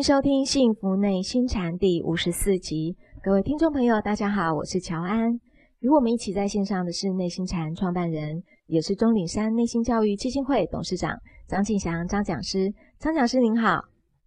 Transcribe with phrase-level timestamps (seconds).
[0.00, 2.96] 迎收听《幸福内心禅》第五十四集。
[3.22, 5.30] 各位听众朋友，大家好，我是乔安。
[5.80, 11.14] 与我们一起在线上的是内心禅创办人，也是钟岭山内心教育基金会董事长
[11.46, 12.72] 张庆祥张讲师。
[12.98, 13.78] 张讲师您好，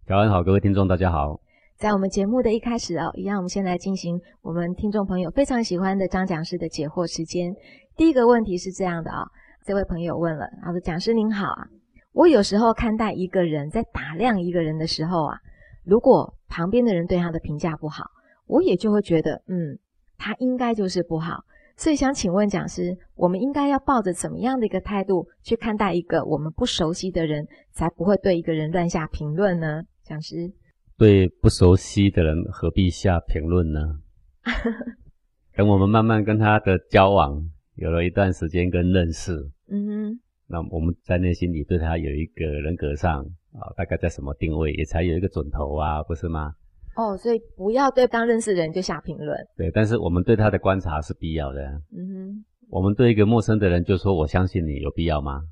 [0.06, 1.40] 乔安好，各位听众大家好。
[1.76, 7.52] 在我们节目的一开始哦，一样，我们先来进行我们听众朋友非常喜欢的张讲师的解惑时间。
[7.96, 9.24] 第一个问题是这样的啊，
[9.66, 11.66] 这位朋友问了，他说：“讲师您好啊，
[12.12, 15.36] 我有时候看待一个人在打量一个人的时候啊，
[15.84, 18.10] 如果旁边的人对他的评价不好，
[18.46, 19.78] 我也就会觉得，嗯，
[20.16, 21.44] 他应该就是不好。
[21.76, 29.82] 所以想请问讲师，我们应该要抱着怎么样的一个态度去看待一个我们不熟悉的人，才不会对一个人乱下评论呢？
[30.02, 30.52] 讲师。”
[30.96, 33.98] 对不熟悉的人，何必下评论呢？
[35.56, 39.32] 等我们慢慢跟他的交往有了一段时间跟认识，
[39.68, 46.52] 嗯哼，那我们在内心里对他有一个人格上啊，大概在什么定位，也才有一个准头啊，不是吗？
[46.96, 49.36] 哦，所以不要对刚认识的人就下评论。
[49.56, 51.60] 对，但是我们对他的观察是必要的。
[51.96, 55.42] 嗯哼，我们对一个陌生的人就说我相信你，有必要吗？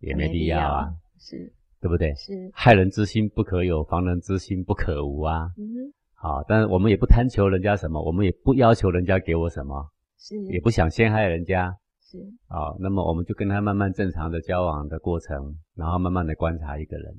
[0.00, 0.88] 也没必要啊。
[1.18, 1.52] 是。
[1.80, 2.12] 对不对？
[2.14, 5.48] 是害人之心不可有，防人之心不可无啊。
[5.56, 5.92] 嗯哼。
[6.14, 9.88] 好，但是我们也不贪求人家什么，我们也不要求人家给我什么，
[10.18, 11.72] 是也不想陷害人家。
[12.10, 17.14] 是好，那么我们就跟他慢慢正常的交往的过程，然后慢慢的观察一个人，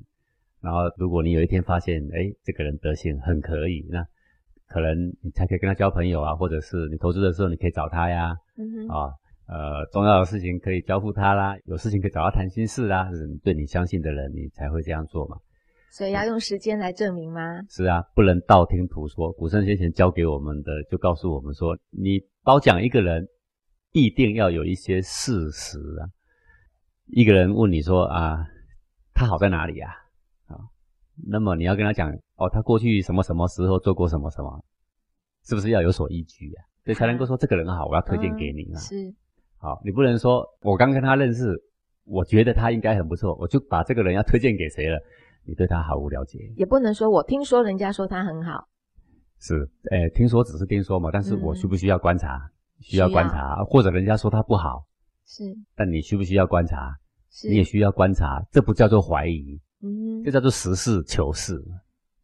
[0.60, 4.04] 然后如果你有一天发现，哎，这个人德行很可以，那
[4.66, 8.36] 可能你才可以跟他交朋友啊，或者是你投资的时候你可以找他呀。
[8.88, 9.12] 啊。
[9.52, 13.10] 呃，重要的事情可以交付他啦，有事情可以找他谈心事啦。
[13.10, 15.36] 是对你相信的人，你才会这样做嘛。
[15.90, 17.60] 所以要用时间来证明吗？
[17.68, 19.32] 是啊，不能道听途说。
[19.32, 23.26] 古圣先贤教给我们的，就告诉我们说，你褒奖一个人，
[23.90, 26.06] 必定要有一些事实啊。
[27.06, 28.46] 一个人问你说啊，
[29.12, 29.88] 他好在哪里呀？
[29.88, 29.96] 啊，
[31.26, 34.64] 那么你要跟他讲哦，他过去什么什么时候做过什么什么，
[35.44, 36.62] 是不是要有所依据呀？
[36.84, 38.78] 所以才能够说这个人好，我要推荐给你嘛。
[38.78, 39.12] 是。
[39.58, 41.54] 好，你不能说我刚跟他认识，
[42.04, 44.98] 我觉得他应该很不错，我就把这个人要推荐给谁了？
[45.44, 46.38] 你对他毫无了解。
[46.56, 48.68] 也不能说我听说人家说他很好。
[49.38, 52.50] 是，诶，听说只是听说嘛，但是我需不需要观察？
[52.80, 54.86] 需要观察，或者人家说他不好。
[55.26, 55.44] 是。
[55.74, 56.94] 但你需不需要观察？
[57.30, 57.48] 是。
[57.48, 61.54] 你也需要观察，这不叫做怀疑，嗯，这叫做实事求是。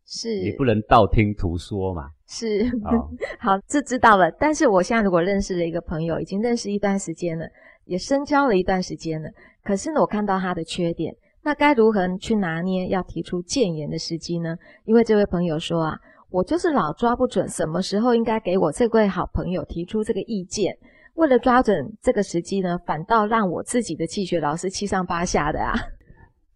[0.04, 0.40] 是。
[0.42, 2.10] 你不能道听途说嘛。
[2.28, 2.64] 是，
[3.38, 4.30] 好，这知道了。
[4.32, 7.46] 但是我现在如果认识了一个朋友，已经认识一段时间了，
[7.84, 9.28] 也深交了一段时间了。
[9.62, 14.56] 可是呢，我看到他的缺点，那该如何去拿捏要提出谏言的时机呢？
[14.84, 15.96] 因为这位朋友说啊，
[16.30, 20.76] 我就是老抓不准什么时候应该给我这位好朋友提出这个意见。
[21.14, 25.72] 为了抓准这个时机呢，反倒让我自己的气血老是七上八下的啊。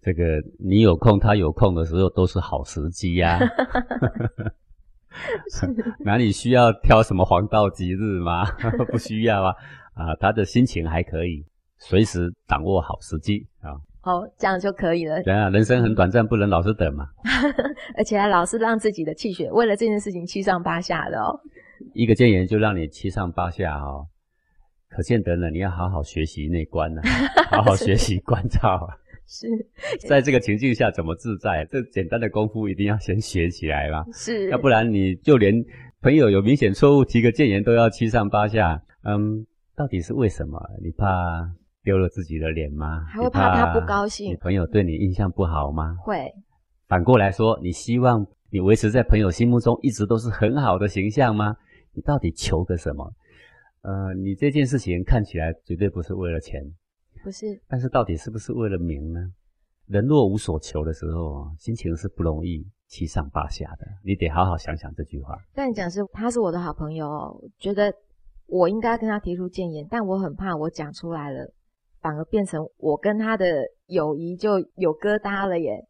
[0.03, 3.39] 这个你有空，他有空的时候都是好时机呀。
[6.05, 8.45] 哪里需要挑什么黄道吉日吗？
[8.91, 9.55] 不需要啊，
[9.95, 11.45] 啊，他的心情还可以，
[11.79, 13.75] 随时掌握好时机啊。
[14.03, 15.23] 好，这样就可以了。
[15.23, 17.07] 对啊，人生很短暂，不能老是等嘛。
[17.99, 21.39] 而且还老是让自己的气血为了这件事情七上八下的哦。
[21.93, 24.07] 一个谏言就让你七上八下哦，
[24.89, 27.03] 可见得呢，你要好好学习内观呢，
[27.51, 28.89] 好好学习关照。
[29.33, 29.47] 是
[30.09, 31.65] 在这个情境下怎么自在？
[31.71, 34.05] 这简单的功夫一定要先学起来啦。
[34.13, 35.55] 是，要不然你就连
[36.03, 38.83] 朋友有明显错误提个谏言都要七上八下。
[39.05, 39.47] 嗯，
[39.77, 40.61] 到底是为什么？
[40.83, 41.07] 你怕
[41.85, 43.05] 丢了自己的脸吗？
[43.09, 44.33] 还会怕他不高兴？
[44.33, 45.95] 你朋友对你印象不好吗？
[46.03, 46.29] 会。
[46.89, 51.55] 反过来说，你希望你维持在朋友心目中一直都是很好的形象吗？
[51.95, 53.13] 你到底求个什么？
[53.83, 56.61] 呃，你这件事情看起来绝对不是为了钱。
[57.23, 59.21] 不是，但是到底是不是为了名呢？
[59.87, 63.87] 人若无所求的时候，心情是不容易七上八下的。
[64.05, 65.37] 你得好好想想这句话。
[65.53, 67.07] 但讲是他是我的好朋友，
[67.59, 67.93] 觉得
[68.47, 71.53] 我应该跟他提出谏言，但我很怕我讲出来了，
[72.01, 75.85] 反而变成我跟他的友谊就有疙瘩了耶。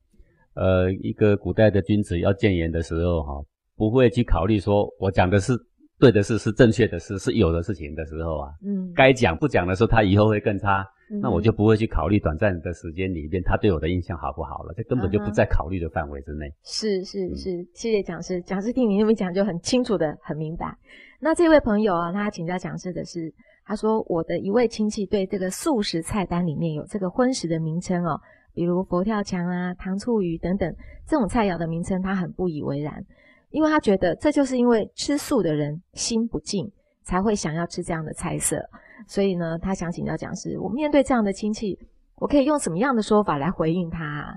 [0.55, 3.45] 呃，一个古代的君子要谏言的时候，哈，
[3.77, 5.53] 不会去考虑说我讲的是
[6.01, 10.85] 对的事，是正确的事，是有的事情的时候啊，嗯，该讲不讲的时候，他以后会更差。
[11.21, 16.47] 那我就不会去考虑短暂的时间里边他对我的印象好不好了，这根本就不在考虑的范围之内。
[16.63, 20.73] 是是是，谢谢讲师，讲师听你那么讲就很清楚的很明白。
[21.19, 28.21] 那这位朋友啊，他请教讲师的是，他说我的一位亲戚对这个素食菜单里面有这个荤食的名称哦，
[28.55, 30.73] 比如佛跳墙啊、糖醋鱼等等
[31.09, 33.05] 这种菜肴的名称，他很不以为然，
[33.51, 36.71] 因为他觉得这就是因为吃素的人心不静。
[37.03, 38.63] 才会想要吃这样的菜色。
[39.09, 41.77] 所以呢，他想请教讲师，我面对这样的亲戚，
[42.17, 44.33] 我可以用什么样的说法来回应他？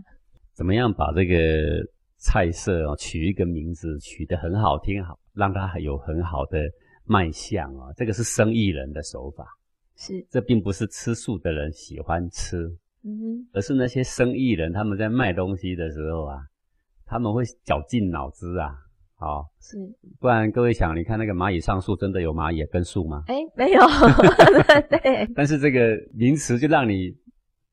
[0.53, 1.35] 怎么样把这个
[2.17, 6.57] 菜色哦取一个名字，取得很好听，好让它有很好的
[7.05, 7.93] 卖相啊？
[7.95, 9.45] 这个是生意人的手法，
[9.95, 12.57] 是这并不是吃素的人喜欢吃，
[13.03, 16.39] 嗯哼，而是那些生意人他们在卖东西的时候啊，
[17.05, 18.73] 他们会绞尽脑汁啊，
[19.23, 19.77] 好，是
[20.19, 23.23] 不然各位想，你看那个蚂蚁上树，真的有蚂蚁跟树吗？
[23.27, 23.79] 哎，没有，
[24.89, 27.09] 对， 但是这个名词就让你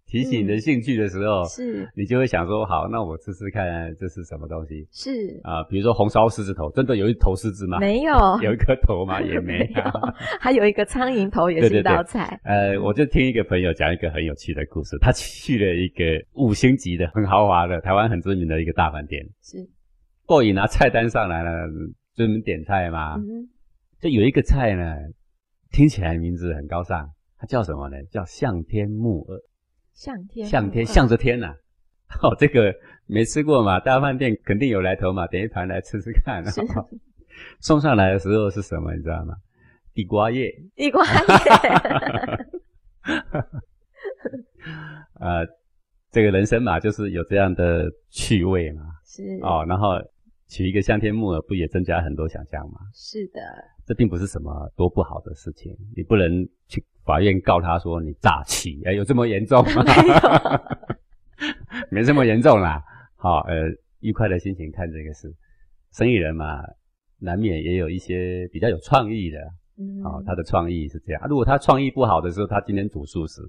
[0.06, 3.64] 提起你的兴趣的时候，是你就会想说，好，那我吃吃看
[3.98, 5.64] 这是什么东西是，啊？
[5.64, 7.80] 比如说红烧狮子头，真的有一头狮子吗？
[7.80, 9.20] 没有，有一颗头吗？
[9.20, 9.82] 也没 有，
[10.40, 12.40] 还有一个苍蝇头也是一道菜。
[12.44, 16.04] 呃，我就听一个朋友讲一个很有趣的故事，他去了一个
[16.34, 19.58] 五星级的、很豪华的、台湾很知名的一个大饭店，是
[20.30, 21.50] 过瘾拿菜单上来了，
[22.14, 23.48] 专门点菜嘛，嗯
[24.00, 24.94] 就有一个菜呢，
[25.72, 27.96] 听起来名字很高尚，它叫什么呢？
[28.12, 29.40] 叫向天木耳。
[29.92, 31.52] 向天向天向着天呐、
[32.22, 32.72] 哦，这个
[33.06, 36.44] 没吃过嘛，大饭店肯定有来头嘛，点一盘来吃吃看。
[36.44, 36.60] 是
[37.58, 39.34] 送上来的时候是什么，你知道吗？
[39.92, 40.48] 地瓜叶。
[40.76, 41.10] 地瓜叶，
[45.18, 45.44] 呃，
[46.12, 48.82] 这个人生嘛，就是有这样的趣味嘛。
[49.04, 49.96] 是哦，然后
[50.50, 52.80] 取一个香天木耳，不也增加很多想象吗？
[52.92, 53.40] 是的，
[53.86, 59.84] 这并不是什么多不好的事情，你不能去法院告他说你诈欺，哎，有这么严重吗？
[61.88, 62.82] 没这么严重啦。
[63.16, 63.70] 好，呃，
[64.00, 65.32] 愉快的心情看这个事，
[65.92, 66.60] 生意人嘛，
[67.20, 69.38] 难免也有一些比较有创意的。
[69.78, 71.22] 嗯，哦，他的创意是这样。
[71.28, 73.40] 如果他创意不好的时候，他今天煮素食，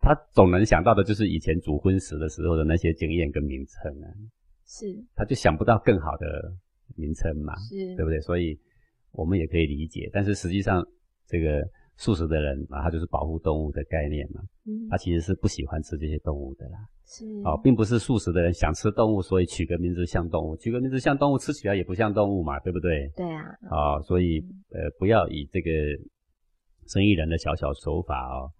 [0.00, 4.06] 他总能想到的就是以前煮荤食的时候的那些经验跟名称啊，
[4.66, 6.26] 是他就想不到更好的
[6.96, 7.54] 名称嘛。
[7.70, 8.20] 是，对不对？
[8.20, 8.58] 所以
[9.12, 10.84] 我们也可以理解，但是实际上，
[11.26, 11.62] 这个
[11.96, 16.78] 素食的人啊，他就是保护动物的概念嘛，嗯他其实是不喜欢吃这些动物的啦。
[17.06, 23.08] 是哦，并不是素食的人想吃动物，所以取个名字像动物，取个名字像动物，吃起来也不像动物嘛，对不对？
[23.16, 24.40] 对啊，啊、所以
[24.70, 25.70] 呃，不要以这个
[26.88, 28.50] 生意人的小小手法哦，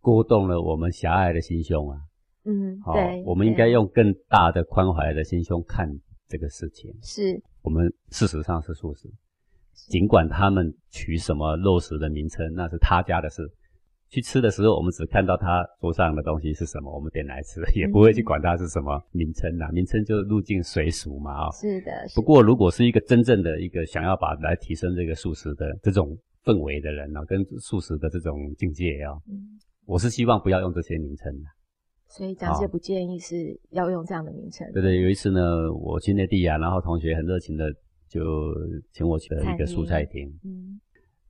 [0.00, 1.98] 勾动了我们狭隘的心胸啊。
[2.44, 5.88] 嗯，哦对，，我们应该用更大的宽怀的心胸看
[6.28, 6.92] 这个事情。
[7.02, 9.08] 是我们事实上是素食，
[9.88, 13.42] 尽管他们取什么肉食的名称，那是他家的事。
[14.10, 19.68] 去吃的时候，我们只看到他桌上的东西是什么，我们点来吃，也不会去管它是什么名称啦。
[19.72, 31.46] 名称就是入境随俗嘛啊、是的，不过，如果是一个真正的一个想要把来提升这个素食的这种氛围的人啊，跟素食的这种境界啊，嗯，我是希望不要用这些名称的。
[32.08, 37.64] 所以讲师好不建议是要用这样的名称，对对，有一次呢，我去内地啊，然后同学很热情的
[38.08, 38.20] 就
[38.92, 40.78] 请我去了一个餐蔬菜厅，嗯，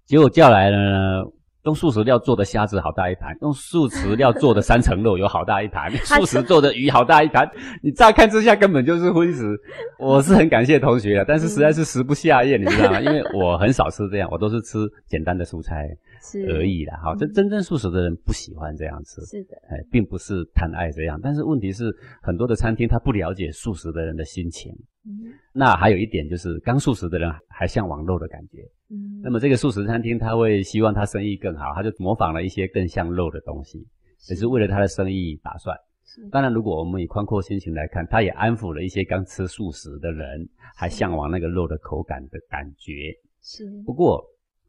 [0.05, 1.25] 结果叫来了呢，
[1.65, 7.51] 用素食料做的虾子好大一盘，用素食料做的三层肉有好大一盘， 素食做的鱼好大一盘，
[7.83, 9.59] 你乍看之下根本就是荤食。
[9.99, 13.01] 我是很感谢同学啊，但是实在是食不下咽，你知道吗？
[13.01, 15.89] 因为我很少吃这样，我都是吃简单的蔬菜
[16.25, 16.99] 是而，已啦。
[17.03, 19.21] 好，这真正素食的人不喜欢这样吃。
[19.27, 24.73] 是的，哎，并不是贪爱这样，但是问题是很多的餐厅他不了解素食的人的心情。
[25.07, 28.63] 嗯那还有一点就是，刚素食的人还向往肉的感觉。
[28.91, 33.87] 嗯，那么这个素食餐厅他会希望他生意更好，他就模仿了一些更像肉的东西，
[34.19, 35.77] 只是为了他的生意打算。
[36.07, 43.13] 是当然，如果我们以宽阔心情来看，他也安抚了一些刚吃素食的人，还向往那个肉的口感的感觉。
[43.43, 44.25] 是不过，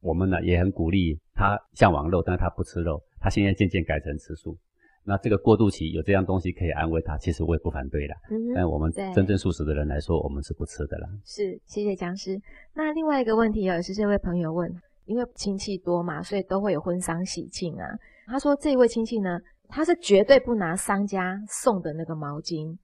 [0.06, 4.56] 我们呢也很鼓励他向往肉，但是他不吃肉，他现在渐渐改成吃素。
[5.04, 8.16] 那这个过渡期有这样东西可以安慰他，其实我也不反对啦。
[8.30, 11.10] 嗯哼但我们真正素食的人来说，我们是不吃的啦。
[11.24, 12.40] 是，谢谢讲师。
[12.74, 14.72] 那另外一个问题也是这位朋友问，
[15.06, 17.88] 因为亲戚多嘛，所以都会有婚丧喜庆啊。
[18.28, 22.76] 他说这位亲戚呢，他是绝对不拿商家送的那个毛巾，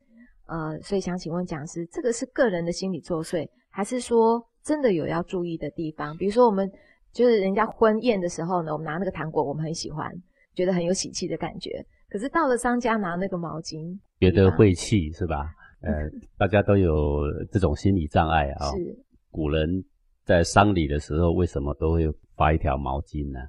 [0.45, 6.15] 呃，所以想请问讲师，这个是个人的心理作祟，还是说真的有要注意的地方？
[6.17, 6.69] 比如说我们
[7.13, 10.11] 就是人家婚宴的时候呢，我们拿那个糖果，我们很喜欢，
[10.55, 11.85] 觉得很有喜气的感觉。
[12.09, 15.49] 可是到了商家拿那个毛巾，觉得晦气是吧？
[15.81, 15.91] 呃，
[16.37, 18.95] 大家都有这种心理障碍啊、是
[19.31, 19.83] 古人
[20.23, 23.39] 在丧礼的时候，为什么都会发一条毛巾呢？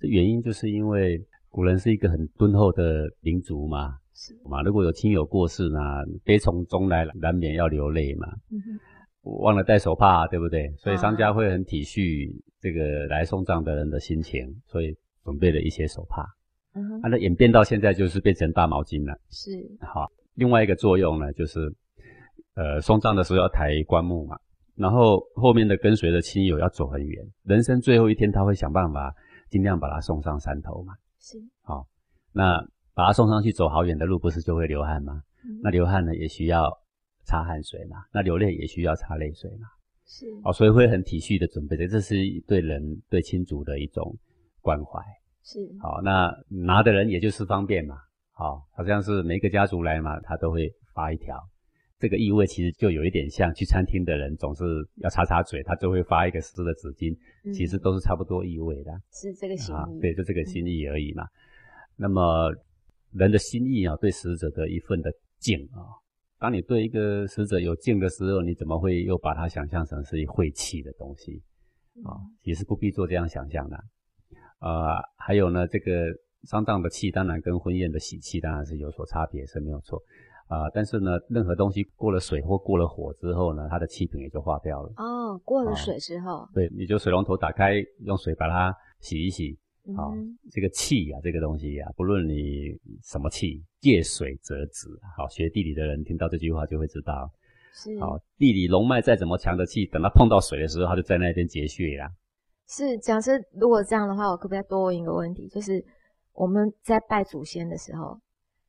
[0.00, 5.78] 这原因就是因为古人是一个很敦厚的民族嘛，是，嘛，如果有亲友过世呢，
[6.24, 8.26] 悲从中来，难免要流泪嘛。
[8.50, 8.80] 嗯哼，
[9.22, 10.68] 忘了带手帕，对不对？
[10.76, 16.26] 所以啊商家会很体恤这个来送葬的人的心情，所以准备了一些手帕。
[16.74, 19.16] 嗯哼，啊，那演变到现在就是变成大毛巾了。
[19.30, 19.50] 是，
[19.80, 21.72] 好，另外一个作用呢，就是
[22.54, 24.36] 呃，送葬的时候要抬棺木嘛，
[24.74, 29.14] 然后后面的跟随的亲友要走很远，人生最后一天他会想办法
[29.50, 30.94] 尽量把他送上山头嘛。
[31.20, 31.86] 是，好，
[32.32, 32.58] 那
[32.94, 35.22] 把他送上去走好远的路，不是就会流汗吗？
[35.44, 36.70] 嗯那流汗呢也需要
[37.32, 39.66] 擦汗水嘛，那流泪也需要擦泪水嘛。
[40.04, 42.14] 是，哦，所以会很体恤的准备的，这是
[42.46, 44.14] 对人对亲族的一种
[44.60, 45.00] 关怀。
[45.42, 47.96] 是，好，那拿的人也就是方便嘛。
[48.32, 51.38] 好，好像是每一个家族来嘛，他都会发一条。
[51.98, 54.64] 这个意味其实就有一点像去餐厅的人总是
[54.96, 58.92] 要擦擦嘴，他就会发一个湿的纸巾，嗯其实都是差不多意味的。
[59.10, 61.24] 是这个心意，，啊对，就这个心意而已嘛。
[61.96, 62.52] 那么
[63.12, 65.80] 人的心意啊，对死者的一份的敬啊，
[66.42, 71.40] 当你对一个死者有敬的时候，你怎么会又把它想象成是晦气的东西
[72.02, 72.18] 啊？
[72.42, 73.76] 其实不必做这样想象的。
[74.58, 75.92] 呃，还有呢，这个
[76.42, 80.02] 丧葬的气当然跟婚宴的喜气当然是有所差别，是没有错。
[80.48, 84.92] 啊、但是呢，任何东西过了水或过了火之后呢，它的气品也就化掉了。
[84.96, 89.56] 哦，过了哦水之后，对，你就水龙头打开，用水把它洗一洗，
[89.96, 94.88] 好、嗯这个气呀、这个东西呀、不论你什么气，借水则止。
[95.16, 97.28] 好，学地理的人听到这句话就会知道，
[97.74, 102.08] 是，好，地理龙脉再怎么强的气，等它碰到水的时候，它就在那边结穴啦。
[102.68, 105.48] 是，假设如果这样的话，我可不可以多问一个问题？
[105.48, 105.84] 就是
[106.32, 108.20] 我们在拜祖先的时候，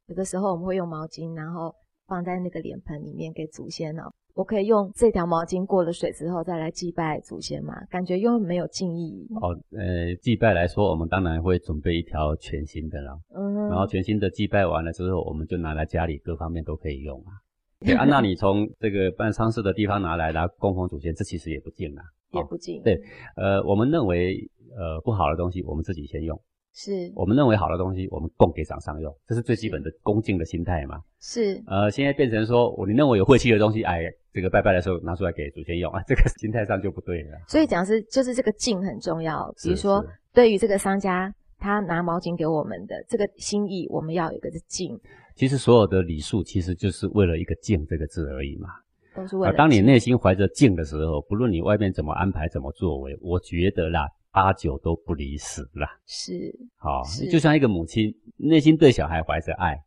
[0.08, 1.74] 有的时候我们会用毛巾，然后
[2.14, 4.04] 放在那个脸盆里面给祖先哦。
[4.36, 7.74] 我可以用这条毛巾过了水之后再来祭拜祖先吗？
[7.90, 9.28] 感觉又没有敬意。
[9.42, 13.14] 哦，呃，祭拜来说，我们当然会准备一条全新的啦。
[13.36, 17.34] 嗯，然后全新的祭拜完了之后，我们就拿来家里各方面都可以用啊。
[17.84, 22.04] 对啊，那你从这个办丧事的地方拿来，然后供奉祖先，这其实也不敬啊。
[22.32, 22.82] 哦也不敬。
[22.82, 23.00] 对
[23.36, 24.36] 呃，我们认为
[24.76, 26.36] 呃不好的东西，我们自己先用；
[26.74, 31.00] 是我们认为好的东西，我们供给厂商用，这是最基本的恭敬的心态嘛。
[31.20, 34.02] 是，呃，现在变成说，我你认为有晦气的东西，哎，
[34.34, 37.38] 这个拜拜的时候拿出来给祖先用啊， 这个心态上就不对了。
[37.48, 39.54] 所以讲是就是这个敬很重要。
[39.62, 45.00] 比如是说是，对于这个商家，他拿毛巾给我们的这个心意，我们要有一个敬，
[45.36, 48.68] 其实所有的礼数，其实就是为了一个敬这个字而已嘛。
[48.70, 48.82] 啊，
[49.16, 55.88] 都是为了当你敬内心怀着敬的时候，不论你外面怎么安排、怎么作为，我觉得啦，八九都不离十了。
[56.08, 56.34] 是
[56.78, 59.78] 好、是就像一个母亲，内心对小孩怀着爱，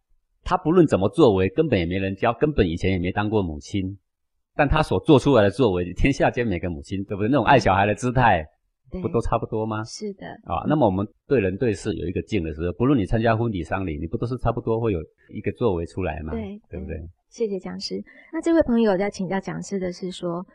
[0.44, 3.98] 她不论怎么作为，根本也没人教，根本以前也没当过母亲，
[4.54, 7.28] 但她所做出来的作为，天下间每个母亲，对不对？
[7.28, 8.46] 那种爱小孩的姿态，
[9.02, 9.82] 不都差不多吗？
[9.82, 15.00] 是的，啊，那么我们对人对事有一个敬的时候，不论你参加婚礼丧礼，你不都是差不多会有
[15.34, 16.32] 一个作为出来吗？
[16.32, 16.96] 对对不对？
[17.28, 18.00] 谢谢讲师。
[18.32, 20.46] 那这位朋友在请教讲师的是说，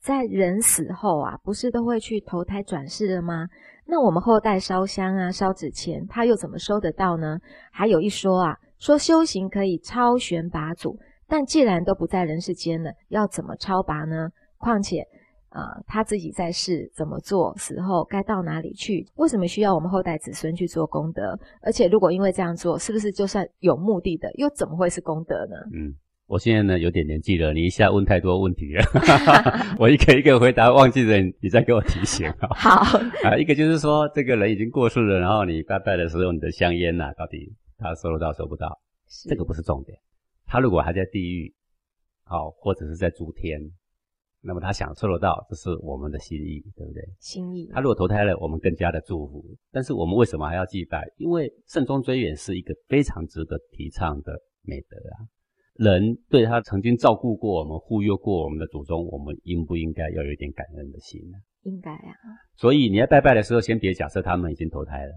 [0.00, 3.46] 在人死后啊，不是都会去投胎转世了吗？
[3.86, 7.38] 那我们后代烧香啊、烧纸钱，他又怎么收得到呢？
[7.70, 14.30] 还有一说啊，说修行可以超玄拔祖，但既然都不在人世间了，要怎么超拔呢？
[14.58, 15.04] 况且。
[15.50, 19.06] 呃，他自己在世怎么做，死后该到哪里去？
[19.16, 21.34] 为什么需要我们后代子孙去做功德？
[21.62, 25.56] 而且，如果因为这样做，是不是就算有目的的，又怎么会是功德呢？
[25.72, 25.94] 嗯，
[26.28, 28.84] 我现在呢有点年纪了，你一下问太多问题了，
[29.80, 32.48] 我一个一个回答忘记了，你再给我提醒啊。
[32.54, 38.78] 好，啊，一个就是说这个人已经过世了，然后你拜拜的时候，你的香烟呐、到底他收得到收不到？
[39.26, 39.98] 这个不是重点。
[40.44, 41.54] 他如果还在地狱，
[42.24, 43.58] 好、或者是在诸天，
[44.42, 47.02] 那么他享受得到，这是我们的心意，对不对？
[47.20, 49.42] 心意他如果投胎了，我们更加的祝福。
[49.72, 51.08] 但是我们为什么还要祭拜？
[51.16, 55.24] 因为慎终追远是一个非常值得提倡的美德啊。
[55.78, 61.38] 人对他曾经照顾过我们、护佑过我们的祖宗，我们应不应该要有一点感恩的心呢？
[61.62, 62.18] 应该啊，
[62.56, 65.12] 所以你在拜拜的时候，先别假设他们已经投胎了，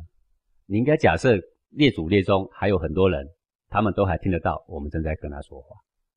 [0.68, 1.36] 你应该假设
[1.72, 3.28] 列祖列宗还有很多人，
[3.70, 5.76] 他们都还听得到我们正在跟他说话，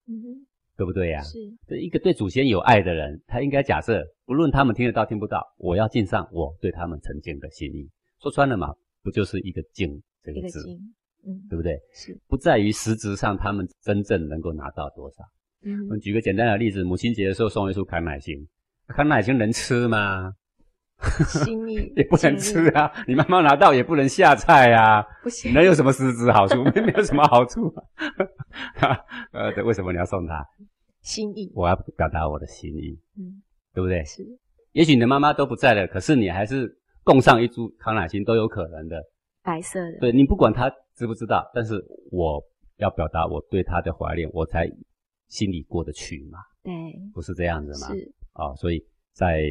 [0.08, 0.46] 嗯哼，
[0.76, 1.38] 对不对呀、是。
[1.66, 7.88] 这一个对祖先有爱的人，他应该假设，不论他们听得到听不到，我要敬上我对他们曾经的心意。
[8.20, 10.94] 说穿了嘛，不就是一个敬这个字，一个经，
[11.26, 11.78] 嗯，对不对？
[11.92, 15.24] 是，不在于实质上他们真正能够拿到多少。
[15.66, 18.34] 嗯我们举个简单的例子，母亲节的时候送一束康乃馨，
[18.88, 20.32] 康乃馨能吃吗？
[21.26, 26.62] 心意 也不能吃啊，你妈妈拿到也不能下菜啊，不行，能有什么实质好处？
[26.74, 27.66] 没有什么好处
[28.78, 28.96] 啊。
[29.32, 30.44] 呃，对，为什么你要送她？
[31.02, 33.42] 心意，我要表达我的心意，嗯，
[33.74, 34.04] 对不对？
[34.04, 34.22] 是
[34.72, 39.02] 也许你的妈妈都不在了，可是你还是供上一株康乃馨都有可能的。
[39.42, 41.74] 白色的，对你不管她知不知道，但是
[42.10, 42.42] 我
[42.76, 44.70] 要表达我对他的怀念，我才
[45.28, 46.72] 心里过得去嘛，对，
[47.12, 47.92] 不是这样子吗？
[47.92, 49.42] 是，哦，所以在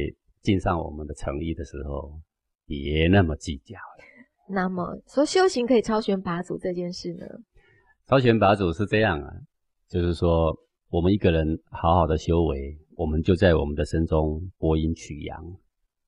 [0.42, 2.18] 敬上我们的诚意的时候，
[2.66, 4.04] 别那么计较了。
[4.48, 7.26] 那么说修行可以超玄拔祖这件事呢？
[8.06, 9.32] 超玄拔祖是这样啊，
[9.88, 10.54] 就是说
[10.90, 15.42] 我们一个人好好的修为，我们就在我们的身中播阴取阳，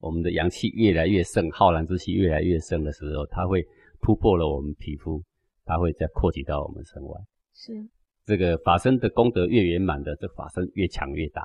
[0.01, 3.67] 我们的阳气越来越盛，浩然之气越来越盛的时候，它会
[4.01, 5.23] 突破了我们皮肤，
[5.65, 7.21] 它会再扩及到我们身外。
[7.55, 7.73] 是
[8.25, 11.43] 这个法身的功德越圆满的，这法身越强越大。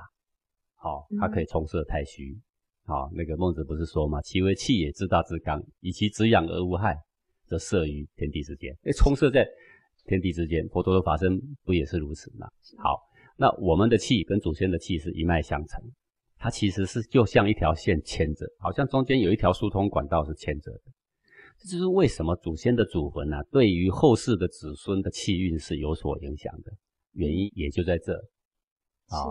[0.74, 2.36] 好，它可以冲射太虚。
[2.84, 6.98] 好，那个孟子不是说嘛，其为气也，自大自刚，以其止养而无害，
[7.46, 8.76] 则摄于天地之间。
[8.82, 9.46] 哎，冲射在
[10.06, 12.48] 天地之间，佛陀的法身不也是如此吗？
[12.78, 12.98] 好，
[13.36, 15.80] 那我们的气跟祖先的气是一脉相承，
[16.36, 20.82] 它其实是就像一条线牵着，好像中间有一条疏通管道是牵着的。
[21.62, 26.72] 这就是为什么祖先的祖魂啊，对于后世的子孙的气运是有所影响的
[27.12, 28.14] 原因，也就在这。
[29.08, 29.30] 啊，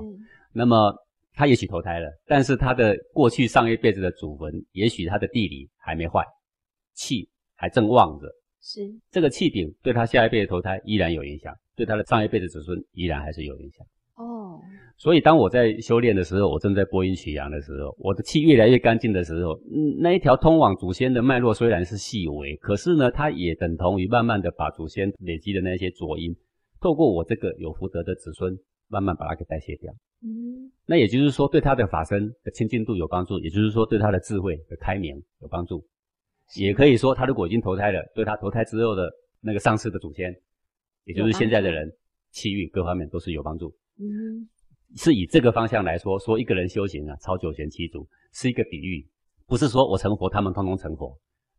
[0.53, 0.95] 那么。
[1.33, 6.21] 他也许投胎了，但是他的过去上一辈子的祖坟，也许他的地理还没坏，
[6.93, 8.27] 气还正旺着。
[8.61, 13.87] 是这个气顶对他下一辈子投胎依然有影响，对他的上一辈子子孙依然还是有影响。
[14.51, 14.61] 哦，
[14.97, 26.35] 所以当我在修炼的时候，我正在播音取阳的时候，我的气越来越干净的时候，嗯，那一条通往祖先的脉络虽然是细微，可是呢，它也等同于慢慢的把祖先累积的那些浊音，
[26.79, 29.93] 透过我这个有福德的子孙，慢慢把它给代谢掉。
[30.23, 35.83] 嗯，那也就是说，对他的法身的清净度有帮助，也就是说，对他的智慧的开明有帮助。
[36.55, 40.35] 也可以说，他如果已经投胎了，对他投胎之后的那个上世的祖先，
[41.05, 41.91] 也就是现在的人，
[42.29, 43.73] 气运各方面都是有帮助。
[44.01, 44.49] 嗯，
[44.95, 49.07] 是以这个方向来说，说一个人修行啊，超九玄七祖是一个比喻，
[49.45, 51.15] 不是说我成佛，他们通通成佛，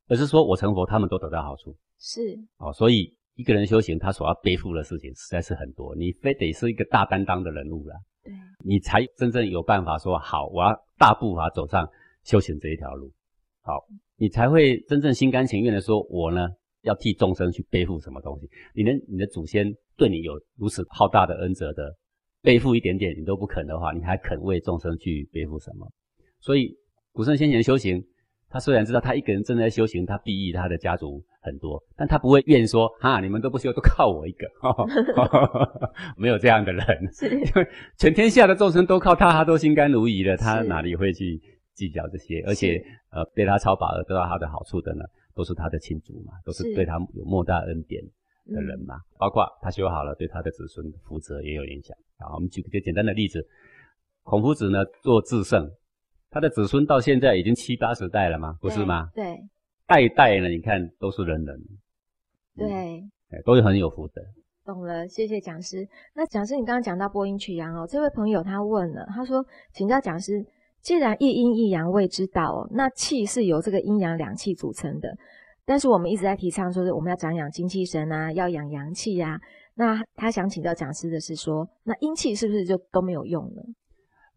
[0.09, 1.77] 而是说我成佛，他们都得到好处。
[1.99, 7.95] 是哦，所以一个人修行，他所要背负的事情实在是很多，你非得是一个大担当的人物了。
[8.25, 8.35] 对，
[8.65, 11.89] 你才真正有办法说好，我要大步伐走上
[12.25, 13.13] 修行这一条路。
[13.61, 13.87] 好，
[14.17, 16.49] 你才会真正心甘情愿的说，我呢
[16.81, 18.51] 要替众生去背负什么东西。
[18.75, 21.97] 你连你的祖先对你有如此浩大的恩泽的，
[22.43, 25.89] 背负一点点你都不肯的话，你还肯为众生去背负什么？
[26.41, 26.77] 所以
[27.13, 28.05] 古圣先贤修行。
[28.55, 34.47] 他虽然知道他一个人正在修行，他裨益他的家族很多，但他不会怨说：“哈，你们都不修，都靠我一个。
[36.19, 36.85] ”没有这样的人，
[37.33, 41.41] 因为全天下的众生都靠他，他都心甘如饴了，他哪里会去
[41.73, 42.43] 计较这些？
[42.47, 42.77] 而且，
[43.11, 45.03] 呃，被他超拔而得到他的好处的呢，
[45.35, 48.05] 都是他的亲族嘛，都是对他有莫大恩典
[48.47, 48.97] 的人嘛。
[49.19, 51.97] 包括他修好了，对他的子孙福泽也有影响。
[52.19, 53.47] 好，我们举个简单的例子，
[54.23, 55.71] 孔夫子呢做至圣。
[56.31, 58.57] 他的子孙到现在已经七八十代了吗？
[58.61, 59.11] 不是吗？
[59.15, 59.39] 对，
[59.87, 61.61] 代代呢，你看都是人人，
[62.57, 63.05] 对，
[63.45, 64.23] 都是很有福德。
[64.65, 65.87] 懂了，谢谢讲师。
[66.15, 70.43] 那讲师，你刚刚讲到播音取阳哦，这位朋友他问了，他说：“请教讲师，
[70.81, 75.15] 既然一阴一阳谓之道哦，那气是由这个阴阳两气组成的，
[75.65, 79.41] 但是我们一直在提倡说是我们要长养精气神啊，要养阳气呀。
[79.75, 83.63] 那他想请教讲师的是说，那阴气是不是就都没有用呢？”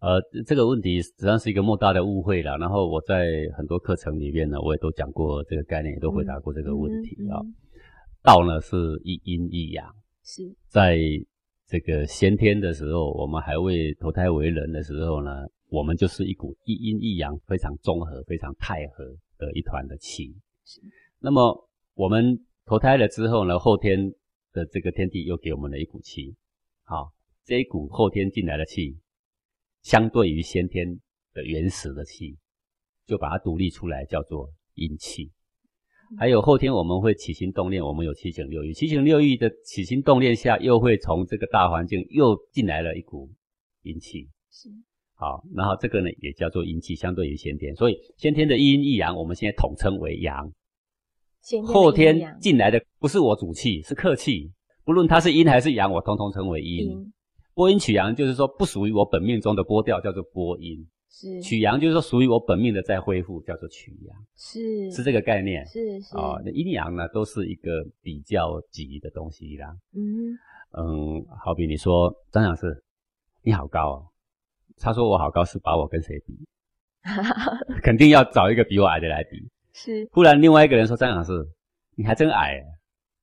[0.01, 2.57] 呃，这个问题实际上是一个莫大的误会了。
[2.57, 3.25] 然后我在
[3.57, 7.41] 很多课程里面呢，我也都讲过这个概念，也都回答过这个问题啊。
[8.21, 9.85] 道呢是一阴一阳，
[10.23, 10.99] 是在
[11.65, 15.31] 这个先天的时候，我们还未投胎为人的时候呢，
[15.69, 19.05] 我们就是一股一阴一阳非常综合、非常太和
[19.39, 20.35] 的一团的气。
[20.65, 20.81] 是。
[21.25, 24.13] 那么我们投胎了之后呢，后天
[24.53, 26.35] 的这个天地又给我们了一股气。
[26.83, 27.11] 好，
[27.43, 28.99] 这一股后天进来的气。
[29.81, 30.85] 相对于先天
[31.33, 32.37] 的原始的气，
[33.07, 35.31] 就把它独立出来，叫做阴气。
[36.15, 43.31] 还有后天我们会起心动念，我们有七情六欲，七情六欲的起心动念下，又会从这个大环境又进来了一股
[43.81, 44.29] 阴气。
[44.51, 44.69] 是，
[45.15, 50.53] 好，然后这个呢也叫做阴气，相对于先天，所以先天的一阴一阳，我们现在统称为阳。
[51.65, 54.51] 后天进来的不是我主气，是客气，
[54.83, 57.11] 不论它是阴还是阳，我通通称为阴。
[57.53, 60.85] 播音取阳就是说不属于我本命中的波调，叫做播音。
[61.09, 64.17] 是取阳就是说属于我本命的再恢复，叫做取阳。
[64.35, 65.65] 是是这个概念。
[65.65, 69.73] 是是啊，那阴阳呢都是一个比较级的东西啦。
[69.93, 70.37] 嗯
[70.77, 72.83] 嗯，好比你说张老师
[73.43, 74.05] 你好高哦，
[74.77, 76.33] 他说我好高是把我跟谁比？
[77.81, 79.37] 肯定要找一个比我矮的来比。
[79.75, 80.07] 是。
[80.11, 81.33] 忽然另外一个人说张老师
[81.97, 82.59] 你还真矮，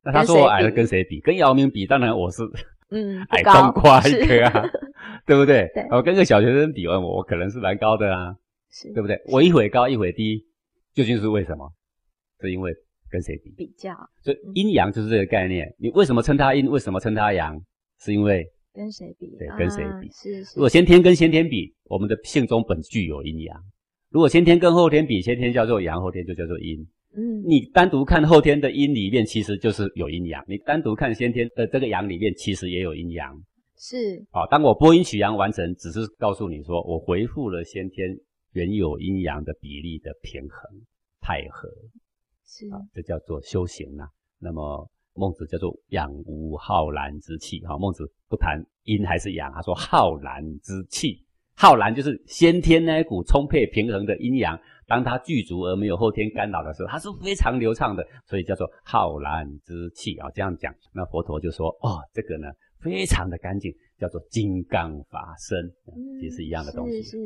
[0.05, 1.19] 那他说我矮了跟谁比？
[1.21, 2.43] 跟姚明比，当然我是。
[2.91, 4.69] 嗯， 矮冬瓜一个啊，
[5.27, 5.67] 对不对？
[5.75, 8.37] 对，我跟个小学生比，我我可能是蛮高的啊，
[8.71, 9.19] 是，对不对？
[9.29, 10.45] 我一会高一会低，
[10.93, 11.73] 究竟是为什么？
[12.41, 12.71] 是因为
[13.11, 13.51] 跟谁比？
[13.57, 13.95] 比较。
[14.23, 15.75] 所以阴阳就是这个概念。
[15.79, 16.69] 你为什么称它阴？
[16.69, 17.59] 为什么称它阳？
[18.01, 19.27] 是因为跟谁比？
[19.39, 20.11] 对，跟谁比？
[20.11, 20.57] 是是。
[20.57, 23.57] 如果先天跟先天比，我们的性中本具有阴阳；
[24.13, 26.87] 如果先天跟后天比，先天叫做阳，后天就叫做阴。
[27.15, 33.35] 嗯，你单独看后天的阴里面，其实就是有阴阳；你单独看先天的这个阳里面，其实也有阴阳。
[33.79, 34.23] 是。
[34.31, 38.15] 好，当我播音取阳完成，只是告诉你说我回复了先天
[38.53, 40.81] 原有阴阳的比例的平衡
[41.21, 41.69] 太和。
[42.47, 42.67] 是。
[42.69, 44.05] 啊，这叫做修行呐、
[44.39, 47.61] 那么孟子叫做养无浩然之气。
[47.61, 51.25] 哈，孟子不谈阴还是阳，他说浩然之气，
[51.63, 60.29] 浩然就是先天那一股充沛平衡的阴阳，当它具足而没有后天干扰的时候，它是非常流畅的，所以叫做浩然之气啊。
[60.35, 62.49] 这样讲，那佛陀就说哦，这个呢
[62.81, 65.71] 非常的干净，叫做金刚法身，
[66.21, 66.99] 也是一样的东西。
[66.99, 67.17] 嗯是是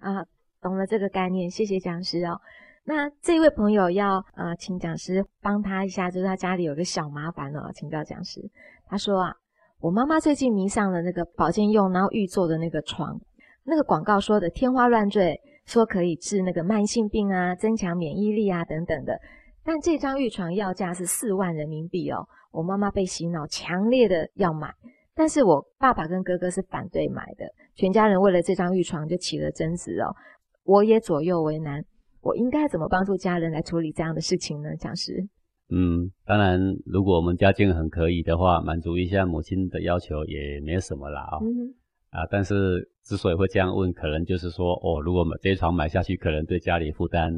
[0.00, 0.26] 啊，
[0.60, 2.38] 懂了这个概念，谢谢讲师哦。
[2.84, 8.42] 那这位朋友要呃，请讲师帮他一下，就是他家里有个小麻烦哦，请教讲师。
[8.88, 9.34] 他说啊，
[9.80, 13.18] 我妈妈最近迷上了那个保健用然后预做的那个床，
[13.66, 19.18] 那个广告说的天花乱坠，说可以治那个慢性病啊，增强免疫力啊等等的。
[19.64, 24.72] 但这张玉床要价是四万人民币哦，我妈妈被洗脑，强烈的要买。
[25.14, 30.14] 但是我爸爸跟哥哥是反对买的，全家人为了这张玉床就起了争执哦，
[30.62, 31.82] 我也左右为难，
[32.20, 34.76] 我应该怎么帮助家人来处理这样的事情呢？
[34.76, 35.26] 讲师，
[35.70, 41.74] 嗯，当然，如果我们家境很可以的话，满足一下母亲的要求也没有什么啦哦、嗯，
[42.10, 47.32] 啊，但是之所以会这样问，可能就是说，哦，如果这一床买下去，可能对家里负担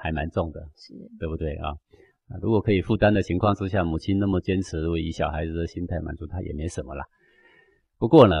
[0.00, 1.70] 还蛮重的，是，对不对啊？
[2.28, 7.04] 啊，如果可以负担的情况之下，母亲那么坚持，如果以小孩子的心态满足他，也没什么啦。
[7.98, 8.34] 不过呢，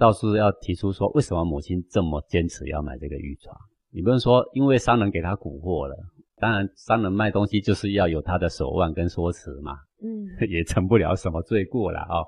[0.00, 3.56] 倒是要提出说，为什么母亲这么坚持要买这个玉床？
[3.92, 5.94] 你不能说因为商人给他蛊惑了，
[6.38, 12.24] 当然商人卖东西就是要有他的手腕跟说辞嘛，嗯， 也成不了什么罪过了啊、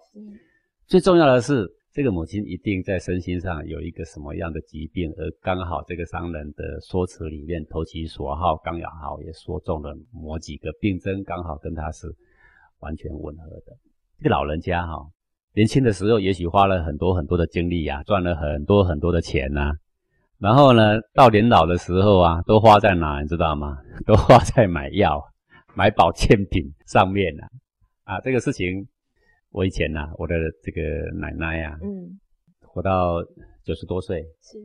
[0.86, 12.08] 最重要的是，这个母亲一定在身心上有一个什么样的疾病，而刚好这个商人的说辞里面投其所好，刚好也说中了某几个病症，刚好跟他是
[12.80, 13.76] 完全吻合的。
[14.18, 15.06] 这个老人家哈、
[15.54, 19.70] 年轻的时候也许花了很多很多的精力啊，赚了很多很多的钱呐、
[20.40, 23.78] 然后呢，到年老的时候啊，都花在哪，你知道吗？
[24.04, 25.22] 都花在买药、
[25.76, 27.46] 买保健品上面啊。
[28.02, 28.84] 啊，这个事情，
[29.54, 30.82] 我以前呐、我的这个
[31.16, 32.18] 奶奶呀、嗯，
[32.60, 33.22] 活到
[33.62, 34.58] 九十多岁，是，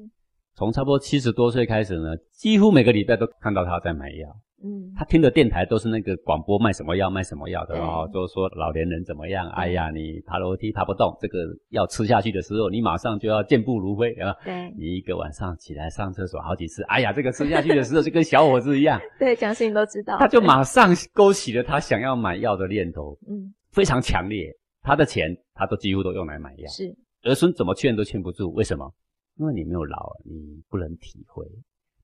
[0.55, 4.27] 从差不多七十多岁开始呢，几乎每个礼拜都看到她在买药。
[4.63, 7.79] 嗯，她听的电台都是那个广播卖什么药卖什么药的对。
[7.79, 11.37] 哦，就是说老年人怎么样，哎呀，你爬楼梯爬不动，这个
[11.69, 14.33] 药吃下去的时候，你马上就要健步如飞啊。
[14.43, 24.51] 对，你一个晚上起来上厕所好几次，哎呀，这个吃下去的时候就跟小伙子一样， 对，讲师你都知道，他就马上勾起了他想要买药的念头，嗯，非常强烈。
[24.81, 28.93] 他的钱他都几乎都用来买药，是，儿孙怎么劝都劝不住，为什么？
[29.37, 31.45] 因为你没有老，你不能体会。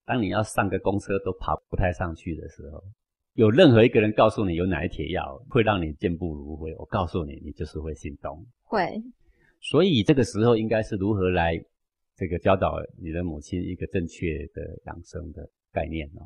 [0.06, 2.84] 当你要上个公车都爬不太上去的时候，
[3.34, 8.46] 有任何一个人告诉你有哪一帖药会让你健步如飞，我告诉你，你就是会心动。
[8.64, 9.02] 会，
[9.60, 11.62] 所以这个时候应该是如何来
[12.16, 16.24] 这个教导你的母亲一个正确的养生的概念哦，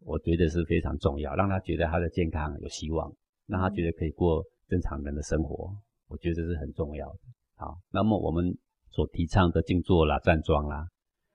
[0.00, 3.14] 我觉得是非常重要，让她觉得她的健康有希望，
[3.46, 5.70] 让她觉得可以过正常人的生活，
[6.08, 7.18] 我觉得这是很重要的。
[7.56, 8.56] 好，那么我们
[8.90, 10.86] 所提倡的静坐啦、站桩啦，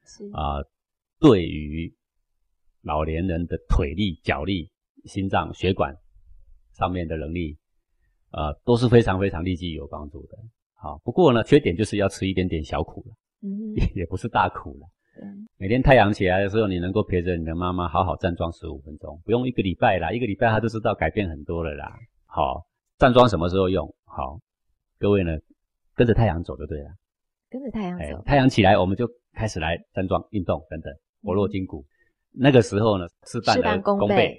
[0.05, 0.57] 是，啊、
[1.19, 1.93] 对于
[2.81, 4.69] 老年人的腿力、脚力、
[5.05, 5.95] 心脏血管
[6.73, 7.57] 上面的能力，
[8.31, 10.37] 呃，都是非常非常立即有帮助的。
[10.73, 14.87] 好，不过呢，缺点就是要吃一点点小苦了，嗯，也也不是大苦了。
[15.57, 21.97] 每天太阳起来的时候，你能够陪着你的妈妈好好站桩十五分钟，不用一个礼拜啦，一个礼拜她就知道改变很多了啦。
[22.27, 22.63] 好，
[22.97, 23.88] 站桩什么时候用？
[24.05, 24.39] 好，
[24.97, 25.31] 各位呢，
[25.93, 26.89] 跟着太阳走就对了。
[27.49, 31.86] 跟着太阳哎走，，太阳起来我们就开始来站桩、运动等等，活络筋骨。
[32.31, 34.36] 那个时候呢，事半功功倍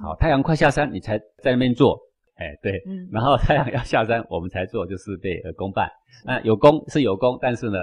[0.00, 1.96] 好，太阳快下山，你才在那边做，
[2.34, 2.82] 哎，对。
[2.86, 5.88] 嗯，然后太阳要下山，我们才做，就事倍而功半。
[6.24, 7.78] 那有功是有功，但是呢，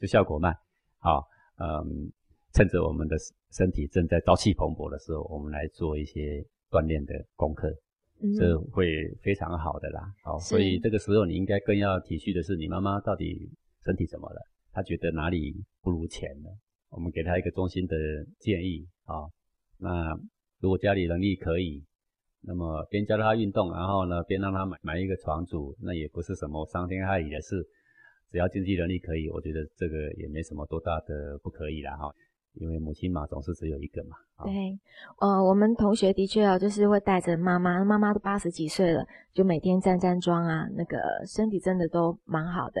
[0.00, 0.56] 就效果慢。
[1.00, 2.10] 好，嗯，
[2.54, 3.16] 趁着我们的
[3.52, 7.76] 身体正在朝气蓬勃的时候，我们来做一些锻炼的功课，嗯
[8.38, 10.00] 这会非常好的啦。
[10.22, 13.50] 好，是所以这个时候你应该更要体恤的是，你妈妈到底
[13.84, 14.40] 身体怎么了？
[14.72, 16.50] 她觉得哪里不如前了？
[16.90, 17.96] 我们给她一个衷心的
[18.38, 19.24] 建议啊。
[19.78, 20.14] 那
[20.60, 21.82] 如果家里能力可以，
[22.42, 27.66] 那么边教她运动，然后呢边让她买买一个床组，那也不是什么伤天害理的事。
[28.30, 32.12] 只要经济能力可以，我觉得这个也没什么多大的不可以啦哈。
[32.54, 34.16] 因为母亲嘛，总是只有一个嘛。
[34.36, 34.78] 啊对，
[35.20, 42.80] 呃，我们同学的确哦，就是会带着妈妈，妈妈都八十几岁了，就每天站站桩啊，那个身体真的都蛮好的。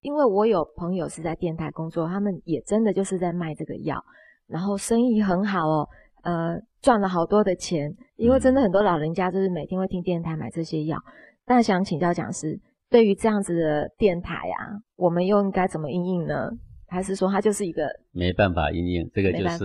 [0.00, 4.04] 因为我有朋友是在电台工作，他们也真的就是在卖这个药，
[4.46, 5.88] 然后生意很好哦，
[6.22, 7.94] 呃，赚了好多的钱。
[8.16, 10.98] 因为真的很多老人家就是每天会听电台买这些药。
[11.46, 16.50] 那想请教讲师，对于这样子的电台啊，我们又应该怎么应应呢？
[16.88, 19.10] 还是说它就是一个没办法应应？
[19.12, 19.64] 这个就是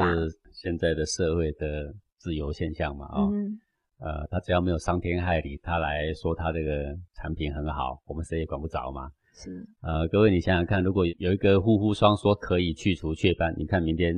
[0.52, 3.60] 现在的社会的自由现象嘛，啊、嗯
[4.00, 9.10] 呃，他只要没有伤天害理，他来说他这个产品很好，我们谁也管不着嘛。
[9.34, 14.14] 是呃，各位你想想看，如果有一个护肤霜说可以去除雀斑，你看明天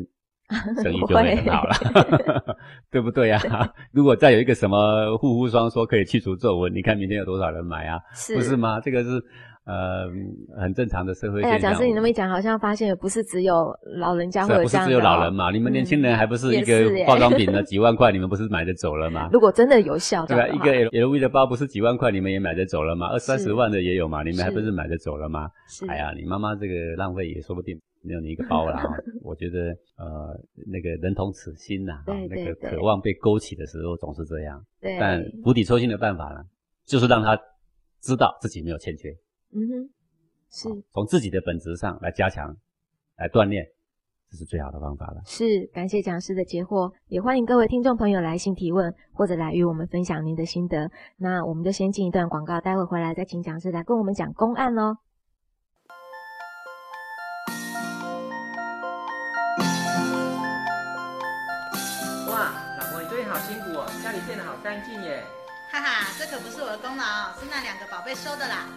[0.83, 1.73] 生意就会很好了，
[2.91, 3.73] 对不对啊？
[3.91, 7.99] 如果再有一个什么护肤霜说可以去除皱纹，你看明天有多少人买啊？
[8.13, 8.79] 是不是吗？
[8.81, 9.09] 这个是
[9.65, 10.07] 呃
[10.61, 11.71] 很正常的社会哎呀，现象。
[11.71, 15.49] 讲师你那么一讲，好像发现也不是只有老人家是啊不是只有老人嘛？
[15.51, 17.61] 你们年轻人还不是一个化妆品呢？
[17.63, 19.27] 几万块你们不是买着走了吗？
[19.33, 20.55] 如果真的有效这对吧？
[20.55, 23.07] 一个 LV 的包不是几万块，你们也买着走了吗？
[23.07, 25.49] 二三十万的也有嘛，你们还不是买着走了吗？
[25.87, 28.83] 哎呀，你妈妈这个浪费也说不定没有你一个包啦。
[29.23, 30.39] 我觉得呃，
[30.71, 34.63] 那个人同此心呐、那个渴望被勾起的时候总是这样。
[34.79, 36.41] 对，但釜底抽薪的办法呢，
[36.85, 37.35] 就是让他
[38.01, 39.09] 知道自己没有欠缺，
[39.57, 39.89] 嗯哼，
[40.51, 42.53] 是从自己的本质上来加强、
[43.15, 43.65] 来锻炼，
[44.29, 45.21] 这是最好的方法了。
[45.25, 50.91] 是，感谢讲师的解惑，也欢迎各位听众朋友来信提问，或者来与我们分享您的心得。
[51.15, 54.97] 那我们就先进一段广告，待会回来再请讲师来跟我们讲公案哦。
[62.27, 65.23] 哇，老婆，你最近好辛苦哦，家里变得好干净耶！
[65.71, 68.67] 哈哈，这可不是我的功劳，是那两个宝贝收的啦。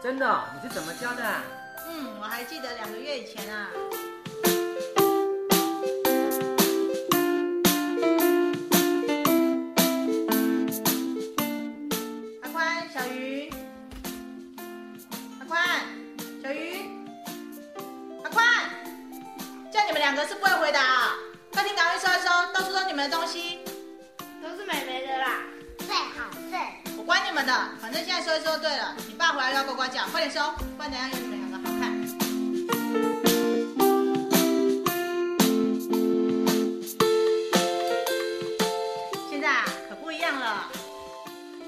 [0.00, 1.42] 真的哦、你是怎么教的、啊？
[1.88, 3.68] 嗯，我还记得两个月以前啊。
[12.42, 13.50] 阿宽、小鱼，
[15.40, 15.60] 阿宽、
[16.42, 16.88] 小鱼，
[18.22, 18.44] 阿宽，
[19.72, 21.14] 叫你们两个是不会回答啊！
[21.52, 23.58] 客厅赶快收一收，到处都是你们的东西。
[24.40, 25.42] 都是美美的啦，
[25.78, 26.77] 最好睡。
[27.08, 28.94] 我管你们的，反正现在收一收对了。
[29.08, 31.88] 你爸回来要呱呱叫，快点收，不然等下有你们两个好看。
[39.30, 40.70] 现在啊，可不一样了。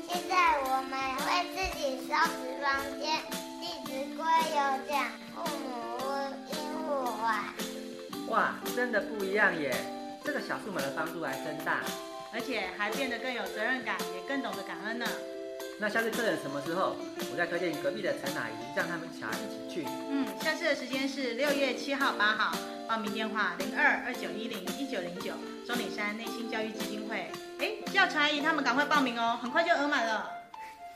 [0.07, 3.23] 现在我们会自己收拾房间，
[3.63, 5.73] 弟子规有讲，父母
[6.53, 7.49] 应互还。
[8.29, 9.75] 哇，真的不一样耶！
[10.23, 11.81] 这个小树们的帮助还真大。
[12.33, 15.07] 而且还变得更有责任感，也更懂得感恩呢。
[15.79, 16.95] 那下次客人什么时候？
[17.33, 19.87] 我再推荐隔壁的陈阿姨，让他们小孩一起去。
[20.11, 25.33] 嗯，下次的时间是六月七号、八号，报名电话零二二九一零一九零九，
[25.67, 27.31] 中岭山内心教育基金会。
[27.59, 30.31] 哎，叫陈阿姨他们赶快报名哦，很快就额满了。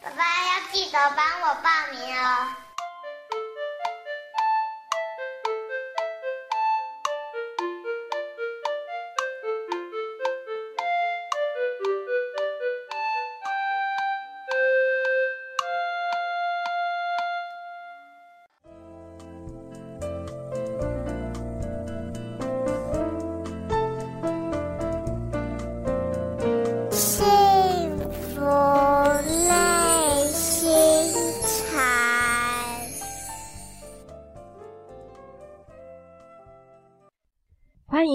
[0.03, 2.64] 爸爸要记得帮我报名哦。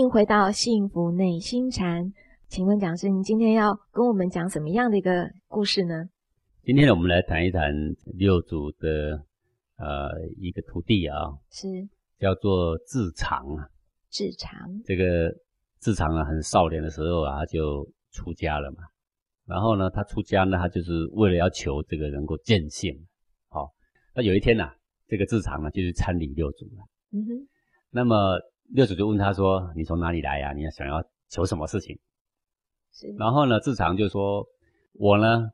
[0.09, 2.11] 回到幸福内心禅。
[2.47, 6.09] 请问讲师，您今天要跟我们讲什么样的一个故事呢？
[6.63, 7.71] 今天呢，我们来谈一谈
[8.17, 9.23] 六祖的
[9.77, 11.67] 呃一个徒弟啊，是
[12.17, 13.69] 叫做智常啊。
[14.09, 15.31] 智常，这个
[15.79, 18.77] 智常啊，很少年的时候啊，他就出家了嘛。
[19.45, 22.95] 然后呢，他出家呢，他就是为了要求这个能够见性。
[23.49, 23.71] 好、
[24.15, 24.71] 那有一天呐、
[25.07, 26.83] 这个智常呢，就去参礼六祖了。
[27.11, 27.47] 嗯哼，
[27.91, 28.39] 那么
[28.71, 31.97] 六祖就问他说：“你从哪里来呀、你想要求什么事情？”
[32.93, 34.45] 是，然后呢，智常就说
[34.93, 35.49] ：“我呢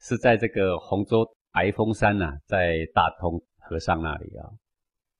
[0.00, 4.50] 是在这个洪州白峰山呐、在大通和尚那里啊。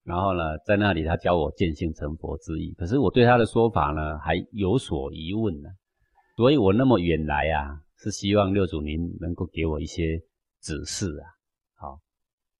[0.04, 2.72] 然后呢，在那里他教我见性成佛之意。
[2.74, 5.68] 可是我对他的说法呢还有所疑问呢，
[6.36, 10.18] 所以我那么远来啊，是希望六祖您能够给我一些
[10.60, 11.24] 指示啊。
[11.76, 12.00] 好，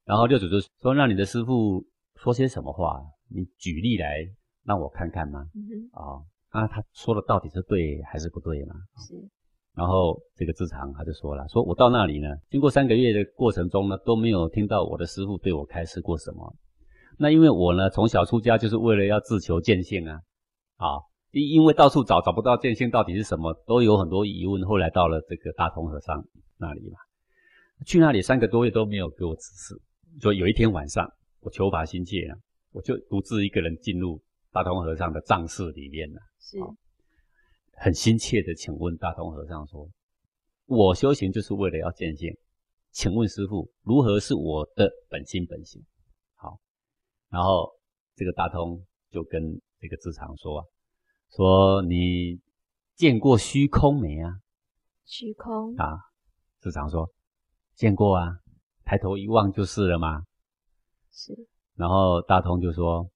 [0.04, 1.84] 然后六祖就说：那你的师父
[2.16, 3.02] 说些什么话？
[3.30, 4.26] 你举例来
[4.68, 5.40] 让我看看吗？
[5.54, 6.20] 嗯哼，啊、
[6.52, 8.74] 那他说的到底是对还是不对嘛？
[8.98, 9.14] 是，
[9.74, 16.54] 然后这个智常他就说了，说我到那里呢，经过三个月的过程中呢，都没有听到我的师傅对我开示过什么。
[17.16, 20.20] 那因为我呢，从小出家就是为了要自求见性啊，
[20.76, 20.86] 啊，
[21.32, 24.62] 因因为到处找找不到见性到底是什么，都有很多疑问。
[24.64, 26.22] 后来到了这个大同和尚
[26.58, 26.98] 那里嘛，
[27.86, 29.74] 去那里三个多月都没有给我指示。
[30.20, 32.36] 说有一天晚上，我求法心切啊，
[32.72, 36.20] 我就独自一个人进入大通和尚的藏室里面啊。
[36.40, 36.74] 是，好
[37.80, 39.88] 很心切的请问大通和尚说
[40.66, 42.36] ：“我修行就是为了要见性，
[42.90, 45.84] 请问师傅，如何是我的本心本性？
[46.34, 46.58] 好，
[47.28, 47.70] 然后
[48.16, 50.64] 这个大通就跟这个智常说啊，
[51.30, 52.40] 说你
[52.96, 54.40] 见过虚空没啊？
[55.04, 56.00] 虚空啊，
[56.60, 57.08] 智常说
[57.76, 58.40] 见过啊，
[58.84, 60.24] 抬头一望就是了嘛。
[61.12, 63.08] 是，然后大通就说，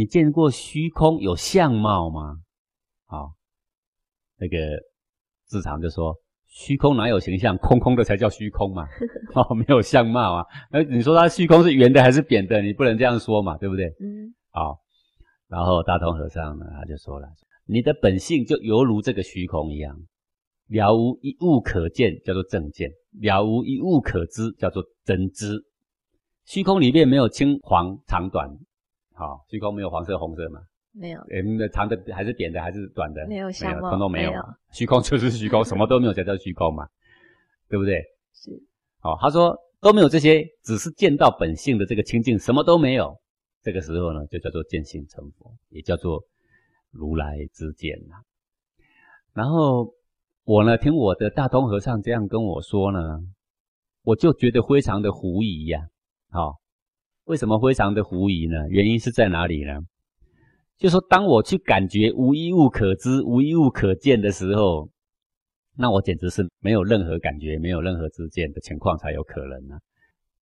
[0.00, 2.38] 你见过虚空有相貌吗？
[3.04, 3.32] 好，
[4.38, 4.56] 那个
[5.46, 6.14] 智常就说。
[6.48, 7.54] 虚空哪有形象？
[7.58, 8.88] 空空的才叫虚空嘛！
[9.36, 10.46] 哦，没有相貌啊。
[10.70, 12.62] 那你说它虚空是圆的还是扁的？
[12.62, 13.88] 你不能这样说嘛，对不对？
[14.00, 14.34] 嗯。
[14.50, 14.78] 好，
[15.48, 17.28] 然后大通和尚呢，他就说了：
[17.66, 19.94] 你的本性就犹如这个虚空一样，
[20.68, 22.88] 了无一物可见，叫做正见；
[23.20, 25.62] 了无一物可知，叫做真知。
[26.46, 28.48] 虚空里面没有青黄长短，
[29.20, 30.60] 好，虚空没有黄色、红色嘛。
[30.92, 31.20] 没有，
[31.58, 33.26] 那长的还是扁的还是短的？
[33.28, 34.32] 没有没有，通通没有。
[34.72, 36.88] 虚空就是虚空，什么都没有才叫虚空嘛，
[37.68, 38.02] 对不对？
[38.32, 38.50] 是。
[39.02, 43.14] 哦，他说都没有这些，只是见到本性的这个清净，什么都没有。
[43.62, 46.24] 这个时候呢，就叫做见性成佛，也叫做
[46.90, 48.16] 如来之见呐。
[49.34, 49.92] 然后
[50.44, 53.20] 我呢，听我的大通和尚这样跟我说呢，
[54.02, 55.82] 我就觉得非常的狐疑呀。
[56.30, 56.56] 好，
[57.30, 58.56] 为什么非常的狐疑呢？
[58.68, 59.78] 原因是在哪里呢？
[60.78, 64.88] 就说当我去感觉无一物可知、无一物可见的时候，
[65.78, 69.78] 那我简直是没有任何感觉、没有任何知见的情况才有可能呢。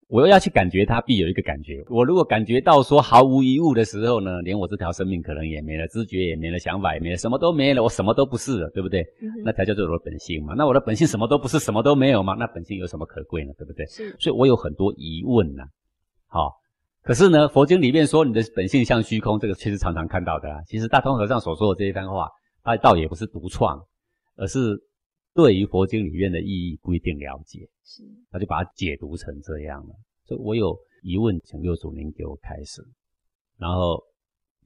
[0.07, 1.85] 我又要去感觉它，必有一个感觉。
[1.91, 9.07] 我如果感觉到说毫无一物的时候呢，连我这条生命可能也没了，知觉也没了，想法也没了，什么都没了，我什么都不是了，对不对？
[9.45, 10.55] 那才叫做我的本性嘛。
[10.57, 12.33] 那我的本性什么都不是，什么都没有嘛？
[12.39, 13.53] 那本性有什么可贵呢？
[13.59, 13.85] 对不对？
[13.85, 14.17] 是。
[14.19, 15.65] 所以我有很多疑问呢。
[16.29, 16.55] 好。
[17.03, 20.63] 可是呢，佛经里面说你的本性像虚空，这个确实常常看到的啊。
[20.67, 22.29] 其实大通和尚所说的这一番话，
[22.63, 23.83] 他倒也不是独创，
[24.37, 24.79] 而是
[25.35, 29.95] 对于佛经里面的意义不一定了解，是他就把它解读成这样了。
[30.27, 32.83] 所以我有疑问，请六祖您给我开始。
[33.57, 34.03] 然后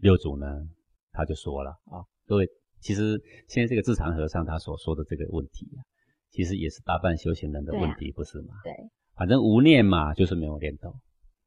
[0.00, 0.46] 六祖呢，
[1.12, 2.48] 他就说了啊，各位，
[2.80, 5.80] 其实现在这个智常和尚他所说的这个问题啊，
[6.30, 8.54] 其实也是大半修行人的问题，不是吗？
[8.64, 8.72] 对，
[9.14, 10.92] 反正无念嘛，就是没有念头。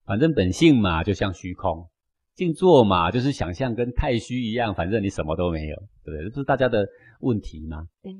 [0.05, 1.87] 反正本性嘛，就像虚空；
[2.35, 4.73] 静坐嘛，就是想象跟太虚一样。
[4.73, 6.23] 反正你什么都没有，对不对？
[6.23, 6.87] 这不是大家的
[7.21, 7.85] 问题吗？
[8.03, 8.15] 对。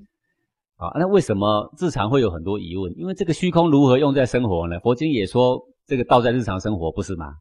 [0.78, 2.94] 好，那为什么日常会有很多疑问？
[2.98, 4.80] 因为这个虚空如何用在生活呢？
[4.82, 7.36] 佛经也说这个道在日常生活，不是吗？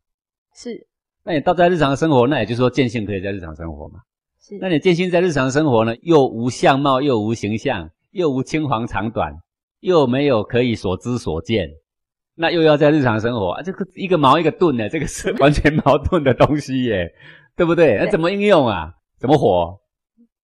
[0.54, 0.86] 是。
[1.24, 4.00] 那你道在日常生活，那也就是说见性可以在日常生活嘛？
[4.40, 4.58] 是。
[4.60, 5.96] 那你见性在日常生活呢？
[6.02, 9.34] 又无相貌，又无形象，又无青黄长短，
[9.80, 11.70] 又没有可以所知所见。
[12.36, 17.12] 那又要在日常生活啊，这个一个矛一个盾呢，这个是 完全矛盾的东西耶，
[17.56, 17.96] 对不对？
[17.98, 18.92] 那怎么应用啊？
[19.18, 19.78] 怎么活？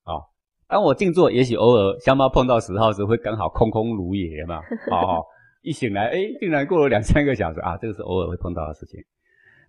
[0.05, 0.23] 哦，
[0.69, 4.59] 当我静坐，也许偶尔香猫碰到十号时会刚好空空如也嘛。
[4.93, 5.25] 哦，
[5.63, 9.01] 一醒来，哎，竟然过了两三个小时啊，这个是偶尔会碰到的事情。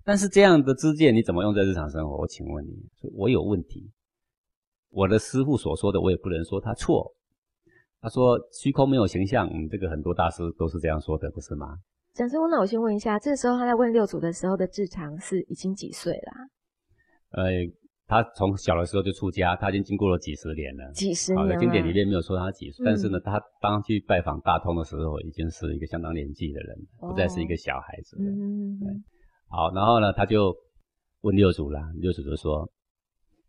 [0.04, 2.18] 但是这样的知见你怎么用在日常生活？
[2.18, 2.72] 我请问你，
[3.16, 3.92] 我有问题。
[4.90, 7.12] 我的师傅所说的，我也不能说他错。
[8.02, 11.78] 他说虚空没有形象，嗯，这个很多大师都是这样说的，不是吗？
[12.14, 16.32] 讲师傅，那我先问一下，这时候他在问六祖的时候的智常是已经几岁了？
[17.32, 17.52] 呃，
[18.06, 20.92] 他从小的时候就出家，他已经经过了几十年了。
[20.92, 21.58] 几十年。
[21.58, 28.24] 经典里面没有说他几岁，但是呢，他当去拜访大通的时候，已经是一个相当年纪的人，不再是一个小孩子了。
[28.30, 29.04] 嗯嗯。
[29.48, 30.54] 好，然后呢，他就
[31.22, 32.70] 问六祖了，六祖就说：“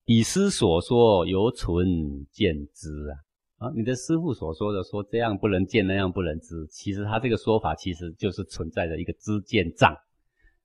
[0.07, 1.85] 以师所说，犹存
[2.31, 3.19] 见之啊。”
[3.63, 9.95] 啊，你的师傅所说的说这样不能见，那样不能知，其实他这个说法其实就是存在着一个知见障。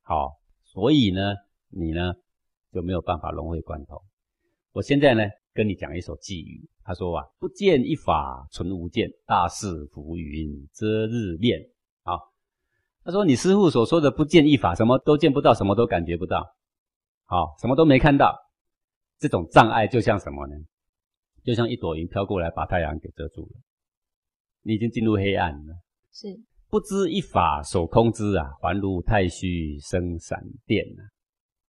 [0.01, 0.31] 好，
[0.63, 1.35] 所以呢，
[1.69, 2.15] 你呢
[2.73, 4.01] 就没有办法融会贯通。
[4.71, 5.21] 我现在呢
[5.53, 11.59] 跟你讲一首寄语，他说啊，不见一法存无见，大事浮云遮日面。
[12.01, 12.33] 好，
[13.03, 16.43] 他说你师傅所说的不见一法，什么都见不到，什么都感觉不到，
[17.25, 18.35] 好，什么都没看到，
[19.19, 20.55] 这种障碍就像什么呢？
[21.47, 23.61] 就像一朵云飘过来，把太阳给遮住了，
[24.63, 25.73] 你已经进入黑暗了。
[26.11, 26.27] 是
[26.69, 31.07] 不知一法守空之啊，还如太虚生闪电啊。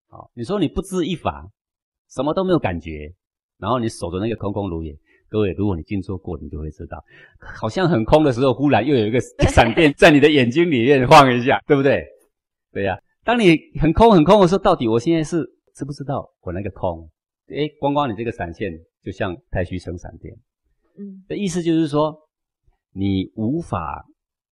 [0.09, 1.49] 好，你说你不知一法，
[2.11, 3.15] 什么都没有感觉，
[3.57, 4.93] 然后你守着那个空空如也。
[5.29, 7.01] 各位，如果你静坐过，你就会知道，
[7.39, 12.05] 好像很空的时候，忽然又有一个闪电在你的眼睛里面晃一下，对不对？
[12.73, 12.99] 对呀。
[13.23, 17.09] 当你很空很空的时候，到底我现在是知不知道我那个空？
[17.47, 18.73] 哎，光光你这个闪现。
[19.03, 20.35] 就像太虚生闪电，
[20.99, 22.17] 嗯，的意思就是说，
[22.93, 24.05] 你无法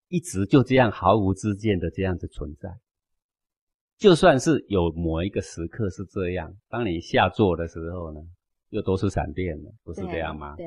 [0.09, 2.70] 一直就这样毫无知见的这样子存在。
[3.99, 8.20] 就算是有某一个时刻是这样，当你下坐的时候呢，
[8.70, 10.55] 又都是闪电了，不是这样吗？
[10.57, 10.66] 对，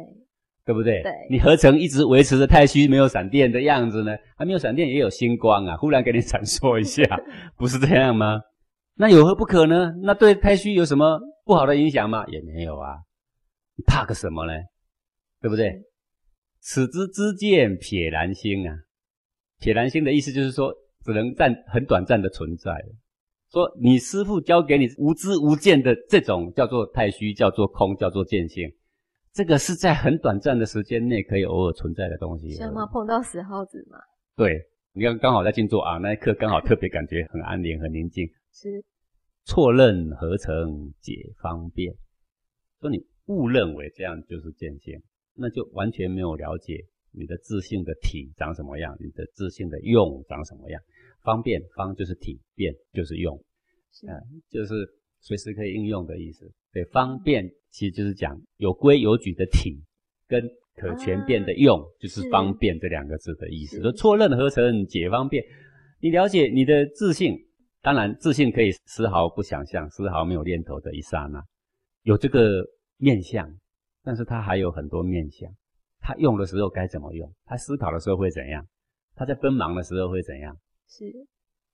[0.65, 1.03] 对不对？
[1.03, 4.17] 对你何曾一直维持着太虚没有闪电的样子呢？
[4.35, 7.03] 还没有闪电也有星光啊，忽然给你闪烁一下，
[7.55, 8.41] 不是这样吗？
[8.95, 9.93] 那有何不可呢？
[10.01, 12.25] 那对太虚有什么不好的影响吗？
[12.27, 12.97] 也没有啊。
[13.79, 14.51] 你怕个什么呢？
[15.39, 15.81] 对不对？
[16.59, 18.75] 此之知见撇然心啊，
[19.61, 20.73] 撇然心的意思就是说，
[21.05, 22.73] 只能暂很短暂的存在。
[23.49, 28.69] 说你师父教给你无知无见的这种叫做太虚，叫做空，叫做见性，
[29.31, 32.51] 这个是在很短暂的时间内可以偶尔存在的东西。
[32.51, 32.85] 像吗？
[32.87, 33.97] 碰到死耗子嘛？
[34.35, 34.59] 对，
[34.91, 38.29] 你看刚好在静坐啊，那一刻刚好特别感觉很安宁、很宁静。
[38.51, 38.83] 是
[39.45, 41.95] 错认合成解方便，
[42.81, 42.97] 说你
[43.29, 44.99] 误认为这样就是见性，
[45.35, 50.81] 那就完全没有了解你的自性的体长什么样，你的自性的用长什么样。
[51.23, 53.37] 方便方就是体，便就是用，
[53.91, 54.15] 是啊、
[54.49, 54.73] 就是
[55.21, 56.51] 随时可以应用的意思。
[56.73, 59.83] 对，方便其实就是讲有规有矩的体，
[60.27, 63.81] 跟可全变的用，就是是方便这两个字的意思。
[63.81, 65.43] 说错认合成解方便，
[66.01, 67.37] 你了解你的自信，
[67.81, 71.43] 当然自信可以丝毫不想象、丝毫没有念头的一刹那，
[72.03, 72.65] 有这个
[72.99, 73.57] 面相，
[74.03, 75.49] 但是他还有很多面相。
[75.99, 77.33] 他用的时候该怎么用？
[77.45, 78.67] 他思考的时候会怎样？
[79.15, 80.55] 他在奔忙的时候会怎样？
[80.87, 81.05] 是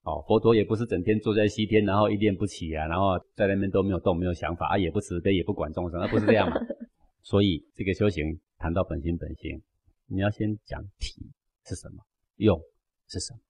[0.02, 6.56] 哦，佛陀也不是整天坐在西天，然后一念不起啊，然后在那边都没有动，没有想法啊，也不慈悲，也不管众生，那不是这样嘛？
[7.22, 9.60] 所以这个修行谈到本心本性，
[10.06, 11.28] 你要先讲体
[11.64, 12.04] 是什么，
[12.36, 12.56] 用
[13.08, 13.40] 是什么。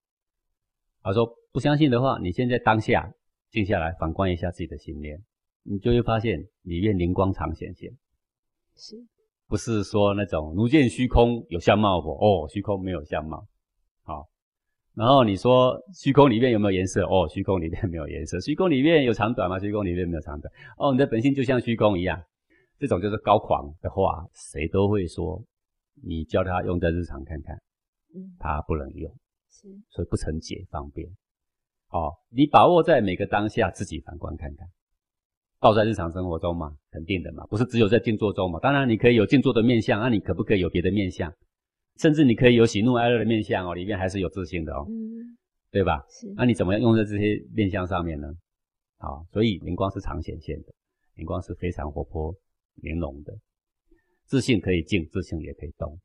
[1.03, 3.13] 他说不相信的话，你现在当下
[3.51, 5.23] 静下来，反观一下自己的心念，
[5.69, 7.91] 你就会发现里面灵光常显现。
[8.77, 8.97] 是
[9.49, 12.11] 不是说那种如见虚空有相貌不？
[12.11, 13.47] 哦，虚空没有相貌。
[14.03, 14.29] 好，
[14.95, 17.05] 然后你说虚空里面有没有颜色？
[17.07, 18.41] 哦，虚空里面没有颜色。
[18.41, 19.59] 虚空里面有长短吗？
[19.59, 20.53] 虚空里面没有长短。
[20.79, 22.23] 哦，你的本性就像虚空一样，
[22.79, 25.43] 这种就是高狂的话，谁都会说。
[26.03, 27.57] 你叫他用在日常看看，
[28.15, 29.11] 嗯他不能用，
[29.49, 31.09] 是所以不成解方便。
[31.89, 34.69] 哦，你把握在每个当下，自己反观看看。
[35.61, 38.59] 倒在日常生活中嘛，肯定的嘛，不是只有在静坐中嘛。
[38.61, 41.33] 当然你可以有静坐的面相，那你可不可以有别的面相？
[41.99, 45.37] 甚至你可以有喜怒哀乐的面相哦，里面还是有自信的哦，嗯
[45.71, 46.05] 对吧？
[46.09, 48.29] 是那你怎么样用在这些面相上面呢？
[48.99, 50.73] 好，所以灵光是常显现的，
[51.15, 52.35] 灵光是非常活泼
[52.77, 53.35] 玲珑的，
[54.27, 55.99] 自信可以静，自信也可以动。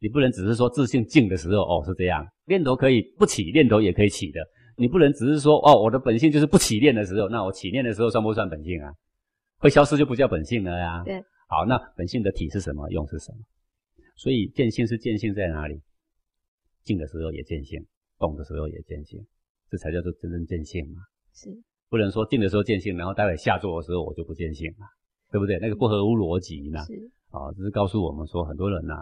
[0.00, 4.40] 你不能只是说自信静的时候哦是这样，念头可以不起，念头也可以起的。
[4.76, 8.92] 你不能只是说哦，我的本性就是不起念的时候，那我起念的时候算不算本性啊？
[9.58, 11.02] 会消失就不叫本性了呀。
[11.04, 11.22] 对。
[11.48, 12.88] 好，那本性的体是什么？
[12.90, 13.38] 用是什么？
[14.16, 15.80] 所以见性是见性在哪里？
[16.82, 17.84] 静的时候也见性，
[18.18, 19.24] 动的时候也见性，
[19.70, 21.02] 这才叫做真正见性嘛。
[21.32, 21.50] 是
[21.88, 24.86] 不能说静的时候见性，然后待会下坐的时候我就不见性了，
[25.30, 25.58] 对不对？
[25.58, 26.80] 那个不合乎逻辑呢。
[26.84, 26.94] 是
[27.30, 28.94] 啊，这是告诉我们说，很多人呐、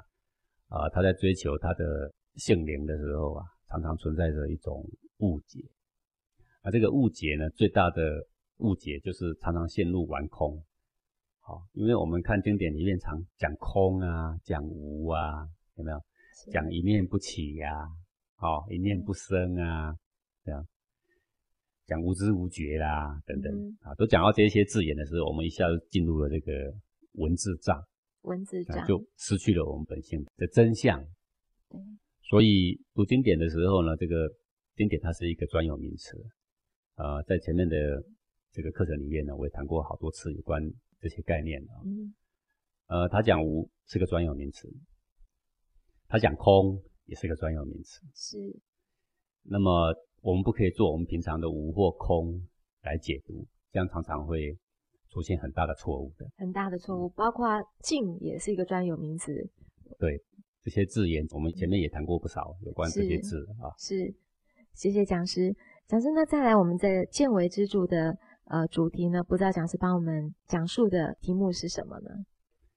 [0.69, 4.87] 啊，他在追求他的性灵的时候啊，常常存在着一种
[5.21, 5.65] 误解。
[6.61, 8.03] 啊，这个误解呢，最大的
[8.59, 10.63] 误解就是常常陷入玩空。
[11.41, 15.99] 好、因为我们看经典里面常讲空啊，讲无啊，有没有？
[16.45, 17.73] 是讲一念不起呀、
[18.37, 19.97] 哦，一念不生啊，
[20.45, 20.69] 这样
[21.87, 26.53] 讲无知无觉啦，等等、嗯啊，都讲到这些字眼的时候，我们一下就进入了这个
[27.13, 27.83] 文字障。
[28.21, 31.03] 文字啊，障就失去了我们本性的真相。
[31.71, 31.81] 对
[32.29, 34.29] 所以读经典的时候呢，这个
[34.75, 36.17] 经典它是一个专有名词。
[36.97, 37.77] 呃，在前面的
[38.53, 40.63] 这个课程里面呢，我也谈过好多次有关
[41.01, 41.75] 这些概念啊。
[41.85, 42.15] 嗯
[42.89, 44.69] 呃，他讲无是个专有名词，
[46.09, 48.01] 他讲空也是个专有名词。
[48.15, 48.37] 是
[49.43, 52.47] 那么我们不可以做我们平常的无或空
[52.83, 54.59] 来解读，这样常常会
[55.09, 56.27] 出现很大的错误的。
[56.37, 57.47] 很大的错误，包括
[57.81, 59.33] 静也是一个专有名词，
[59.99, 60.23] 对
[60.65, 63.75] 这些字眼，我们前面也谈过不少有关这些字啊。
[63.79, 64.15] 是，
[64.75, 65.55] 谢谢讲师。
[65.89, 72.11] 讲师，那再来我们在见微知著的呃主题呢，不知道讲师帮我们讲述的题目是什么呢？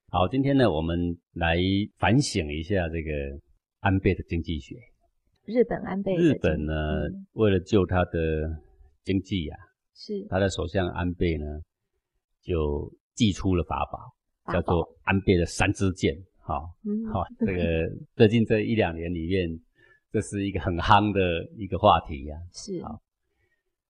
[0.10, 1.58] 好，今天呢，我们来
[1.98, 3.12] 反省一下这个
[3.82, 4.76] 安倍的经济学。
[5.46, 8.50] 日本安倍日本呢，嗯为了救他的
[9.04, 9.58] 经济啊，
[9.94, 11.46] 是他的首相安倍呢，
[12.42, 16.16] 就祭出了法宝，叫法宝做安倍的三支箭。
[16.48, 19.60] 好、嗯好、这个最近这一两年里面，
[20.12, 22.84] 这是一个很夯的一个话题呀、是。
[22.84, 23.02] 好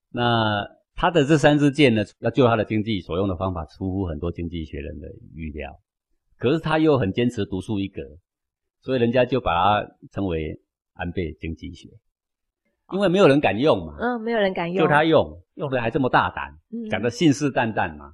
[0.10, 5.78] 那他的这三支箭呢，要救他的经济所用的方法，出乎很多经济学人的预料。
[6.38, 8.02] 可是他又很坚持独树一格，
[8.80, 10.58] 所以人家就把它称为
[10.94, 11.90] 安倍经济学，
[12.94, 16.90] 因为没有人敢用嘛，嗯，没有人敢用，就他用，用的还这么大胆，嗯。
[16.90, 18.14] 讲的信誓旦旦嘛。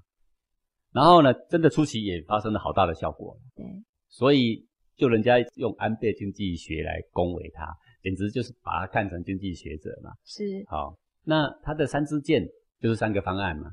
[0.91, 3.65] 然后呢，真的初期也发生了好大的效果，对
[4.11, 4.63] 所以
[4.95, 7.65] 就人家用安倍经济学来恭维他，
[8.03, 10.11] 简直就是把他看成经济学者嘛。
[10.23, 12.47] 是好，那他的三支箭
[12.79, 13.71] 就是三个方案嘛。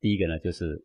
[0.00, 0.82] 第一个呢就是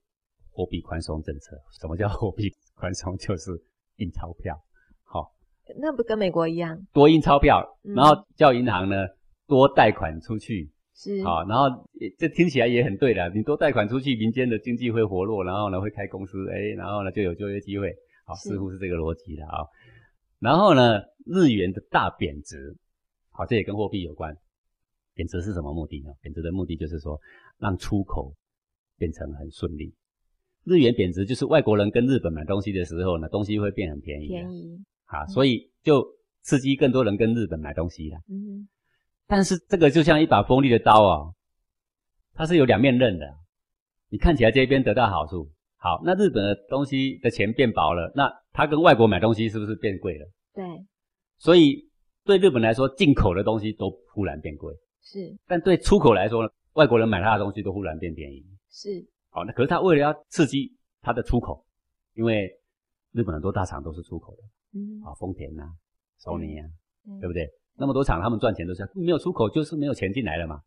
[0.51, 1.57] 货币宽松政策。
[1.80, 3.18] 什么叫货币宽松？
[3.18, 3.51] 就是
[3.95, 4.55] 印钞票，
[5.03, 5.34] 好，
[5.80, 6.80] 那不跟美国一样？
[6.93, 9.07] 多印钞票，嗯然后叫银行呢
[9.47, 11.65] 多贷款出去，是好，然后
[12.20, 13.28] 这听起来也很对的。
[13.30, 17.95] 你多贷款出去，民间的经济会活络，然后呢会开公司，哎，然后呢就有就业机会，
[18.28, 19.63] 好，似乎是这个逻辑的啊。
[20.39, 22.75] 然后呢，日元的大贬值，
[23.32, 24.38] 好，这也跟货币有关。
[25.13, 26.11] 贬值是什么目的呢？
[26.21, 27.19] 贬值的目的就是说
[27.57, 28.36] 让出口
[28.97, 29.95] 变成很顺利。
[30.65, 36.05] 日元贬值就是外国人跟日本买东西的时候呢，东西会变很便宜啊，便宜，啊，所以就
[36.41, 38.19] 刺激更多人跟日本买东西啦。
[38.30, 38.67] 嗯
[39.25, 41.34] 但是这个就像一把锋利的刀啊，
[42.34, 43.25] 它是有两面刃的。
[44.09, 45.49] 你看起来这边得到好处，
[45.88, 50.27] 好，那日本的东西的钱变薄了，那他跟外国买东西是不是变贵了？
[50.53, 50.65] 对，
[51.38, 51.89] 所以
[52.25, 58.43] 对日本来说，进口的东西都忽然变贵，是但对出口来说呢，外国人买他的东西都忽然变便宜。
[58.69, 61.65] 是，好，那可是他为了要刺激他的出口，
[62.15, 62.51] 因为
[63.13, 65.71] 日本很多大厂都是出口的嗯，啊，丰田啊、
[66.17, 66.67] 索尼啊，
[67.07, 67.47] 嗯对不对？
[67.77, 70.59] 那么多厂，他们赚钱都是没有出口，就是没有钱进来了嘛。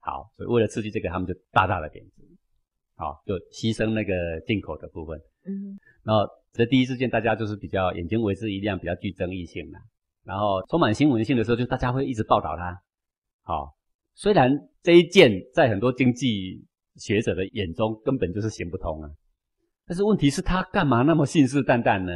[0.00, 2.22] 好，所以为了刺激这个，他们就大大的贬值，
[2.96, 5.18] 好，就牺牲那个进口的部分。
[5.46, 6.22] 嗯然后
[6.52, 9.78] 这第一事件，大家就是比较眼睛为之一亮，比较具争议性的。
[10.22, 12.78] 然后充满新闻性的时候，就大家会一直报道它。
[13.42, 13.74] 好，
[14.14, 14.50] 虽然
[14.82, 16.64] 这一件在很多经济
[16.96, 19.10] 学者的眼中根本就是行不通啊，
[19.86, 22.12] 但是问题是他干嘛那么信誓旦旦呢？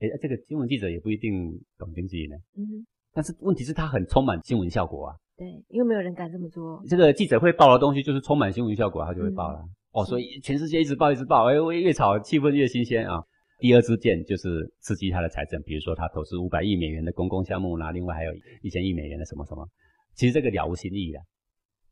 [0.00, 1.32] 诶，这个新闻记者也不一定
[1.78, 2.36] 懂经济呢。
[2.56, 5.16] 嗯，但是问题是他很充满新闻效果啊。
[5.36, 9.64] 对，因为没有人敢这么做，这个记者会报的东西就是充满新闻效果，他就会报了。
[9.96, 13.22] 哦，所以全世界一直报一直报，哎，越炒气氛越新鲜啊。
[13.58, 19.66] 第二支箭就是刺激他的财政，比如说他投资五百亿美元的公共项目啦，另外还有一千亿美元的什么什么，
[20.14, 21.18] 其实这个了无新意的。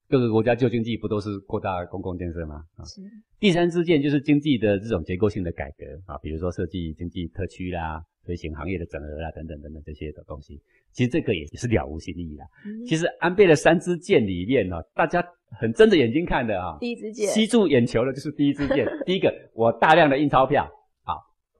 [0.06, 2.62] 各个国家救经济不都是扩大公共建设吗？
[2.76, 3.00] 啊，是
[3.40, 10.60] 第三支箭就是经济的这种结构性的改革啊，比如说设计经济特区啦，推行行业的整合啦，等等等等这些的东西，
[10.92, 12.44] 其实这个也是了无新意的。
[12.66, 15.24] 嗯其实安倍的三支箭里面呢、大家
[15.60, 18.86] 很睁着眼睛看的啊，第一支箭吸住眼球的就是第一支箭。
[19.06, 20.68] 第一个，我大量的印钞票，
[21.02, 21.14] 好；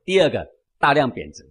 [0.05, 0.47] 第二个，
[0.79, 1.45] 大量贬值，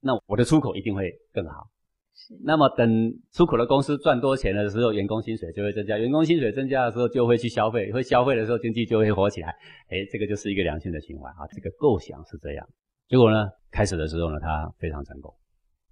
[0.00, 1.68] 那我的出口一定会更好。
[2.14, 9.54] 是那么等出口的公司赚多钱的时候，员工薪水就会增加，员工薪水增加的时候就会去消费，会消费的时候经济就会活起来。
[9.88, 12.68] 哎，这个就是一个良性的循环啊，这个构想是这样。
[13.08, 15.32] 结果呢，开始的时候呢，它非常成功。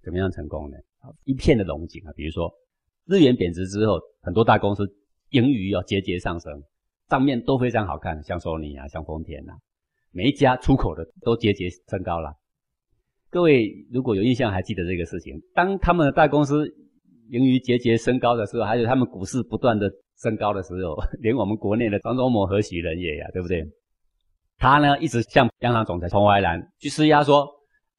[0.03, 0.77] 怎么样成功呢？
[1.23, 2.51] 一片的龙井啊，比如说
[3.05, 4.85] 日元贬值之后，很多大公司
[5.29, 6.63] 盈余要节节上升，
[7.09, 9.53] 账面都非常好看，像索尼啊，像丰田啊，
[10.11, 12.33] 每一家出口的都节节升高了。
[13.29, 15.41] 各位如果有印象，还记得这个事情？
[15.53, 16.65] 当他们的大公司
[17.29, 23.65] 盈余节节升高的时候，还有他们股市不断的升高的时候， 连我们国内的张忠谋何许人也呀、对不对？
[24.57, 27.47] 他呢一直向央行总裁彭淮南去施压说，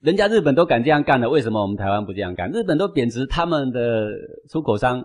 [0.01, 2.51] 人家日本都敢这样干了，为什么我们台湾不这样干？
[2.51, 4.09] 日本都贬值，他们的
[4.49, 5.05] 出口商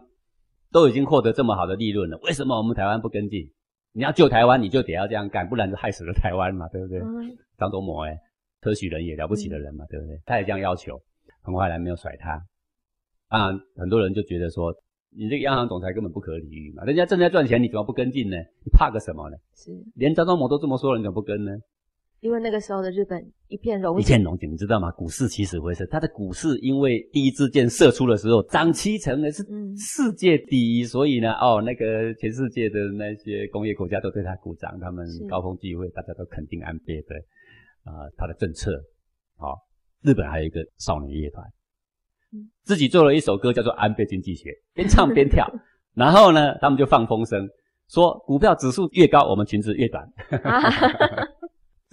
[0.73, 3.49] 都已经获得这么好的利润了，为什么我们台湾不跟进？
[3.93, 6.99] 你要救台湾，你就得要这样干，不然就害死了台湾嘛，对不对？
[6.99, 8.17] 嗯张忠谋哎，
[8.59, 10.19] 特许人也了不起的人嘛，对不对？
[10.25, 10.99] 他也这样要求，
[11.43, 12.43] 彭淮南没有甩他。
[13.29, 14.73] 当然，很多人就觉得说，
[15.15, 18.37] 你这个央行总裁根本不可理喻嘛，人家正在赚钱，你怎么不跟进呢？
[18.65, 19.37] 你怕个什么呢？
[19.55, 21.51] 是连张忠谋都这么说了，你怎么不跟呢？
[22.23, 24.89] 因为那个时候的日本一片荣景，一片荣景，你知道吗？
[24.91, 37.15] 股市起死回生，它的股市因为第一支箭射出的时候涨七成呢，是嗯世界第一，所以呢，哦，那个全世界的那些工业国家都对他鼓掌，他们高峰聚会，大家都肯定安倍的
[37.83, 38.71] 啊、他的政策。
[39.35, 39.57] 好、
[40.01, 41.45] 日本还有一个少年乐团
[42.31, 45.45] 嗯，自己做了一首歌叫做《安倍经济学》，边唱边跳，
[45.93, 47.45] 然后呢，他们就放风声
[47.89, 50.07] 说，股票指数越高，我们裙子越短。
[50.41, 50.71] 啊，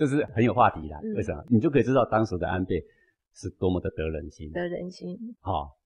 [0.01, 0.97] 这是很有话题的。
[1.05, 1.45] 嗯为什么？
[1.51, 2.83] 你就可以知道当时的安倍
[3.35, 4.51] 是多么的得人心。
[4.51, 5.77] 得人心，好、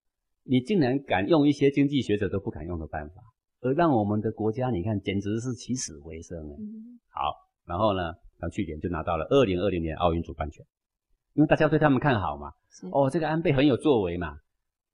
[0.45, 3.15] 你竟然敢用一些经济学者都不敢用的办法，
[3.59, 6.55] 而让我们的国家，你看简直是起死回生哎。
[6.57, 7.33] 嗯好，
[7.65, 10.65] 然后呢，他去年就拿到了二零二零年奥运主办权，
[11.33, 12.53] 因为大家对他们看好嘛。
[12.93, 14.37] 哦，这个安倍很有作为嘛。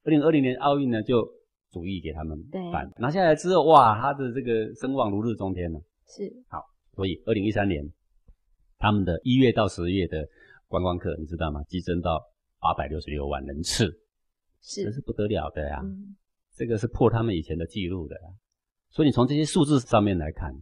[0.04, 1.30] 二零二零年奥运呢，就
[1.72, 5.80] 主意给他们对办，拿下来之后，哇，他的这个声望如日中天了。
[6.08, 6.66] 是好
[6.96, 7.86] 所以二零一三年，
[8.82, 10.28] 他们的一月到十月的
[10.68, 11.64] 观光客，你知道吗？
[11.70, 12.20] 激增到
[12.60, 13.86] 八百六十六万人次，
[14.62, 16.18] 是这是是不得了的呀、嗯
[16.54, 18.28] 这个是破他们以前的记录的啊。
[18.90, 20.54] 所以你从这些数字上面来看，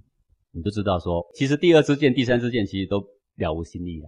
[0.51, 3.01] 你就知道说，其实第二支箭、第三支箭其实都
[3.35, 4.07] 了无新意啊，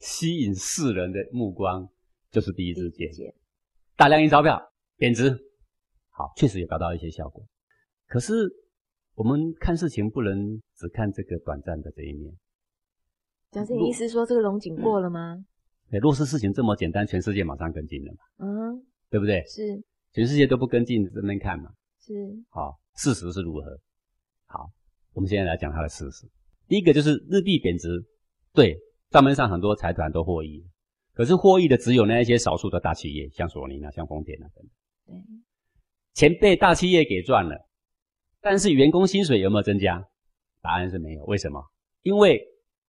[0.00, 1.88] 吸引世人的目光，
[2.30, 3.34] 就是第一支箭，箭
[3.96, 4.60] 大量印钞票，
[4.96, 5.30] 贬值，
[6.10, 7.44] 好，确实也达到一些效果。
[8.06, 8.34] 可是
[9.14, 12.32] 我们看事情不能只看这个短暂的这一面。
[13.54, 15.44] 讲师，你意思说这个龙井过了吗？
[15.88, 19.44] 对，若是事情这么简单，全世界马上跟进了嘛，嗯，对不对？
[19.46, 19.80] 是
[20.12, 21.70] 全世界都不跟进，这边看嘛。
[22.00, 22.12] 是，
[22.48, 23.78] 好，事实是如何？
[24.46, 24.68] 好，
[25.12, 26.26] 我们现在来讲它的事实。
[26.66, 27.88] 第一个就是日币贬值，
[28.52, 28.76] 对，
[29.10, 30.66] 账面上很多财团都获益，
[31.12, 34.70] 可是获益的只有那一些少数的大企业，像索尼啊、像丰田啊等等。
[35.06, 35.22] 对，
[36.14, 37.68] 钱被大企业给赚了，
[38.40, 40.04] 但是员工薪水有没有增加？
[40.60, 41.24] 答案是没有。
[41.24, 41.62] 为什么？
[42.02, 42.42] 因为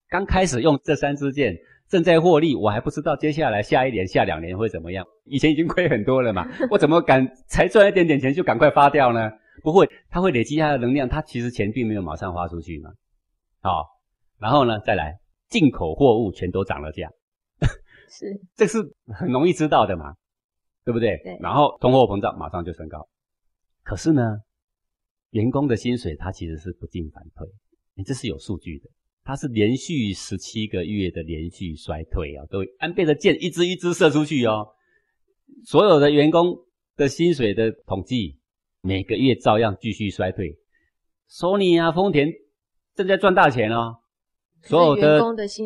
[0.10, 1.56] 刚开始用这三支箭
[1.88, 5.06] 正在获利，我还不知道接下来下一年、下两年会怎么样。
[5.26, 9.30] 以前已经亏很多了嘛， 我怎么敢才赚一点点钱就赶快发掉呢？
[9.64, 12.91] 不会，它会累积它的能量，它其实钱并没有马上花出去嘛。
[13.62, 13.86] 好，
[14.38, 17.10] 然后呢，再来进口货物全都涨了价，
[18.10, 18.26] 是
[18.56, 18.78] 这是
[19.08, 20.16] 很容易知道的嘛，
[20.84, 21.18] 对不对？
[21.24, 23.08] 对然后通货膨胀马上就升高，
[23.84, 24.38] 可是呢，
[25.32, 27.47] 员工的薪水它其实是不进反退，
[27.95, 28.89] 你这是有数据的，
[29.26, 34.67] 它是连续十七个月的连续衰退啊，各位，安倍的箭一支一支射出去哦，
[35.65, 36.55] 所有的员工
[36.95, 38.38] 的薪水的统计，
[38.82, 40.55] 每个月照样继续衰退。
[41.28, 42.32] 索尼啊，丰田
[42.93, 43.95] 正在赚大钱哦，
[44.61, 45.19] 所有的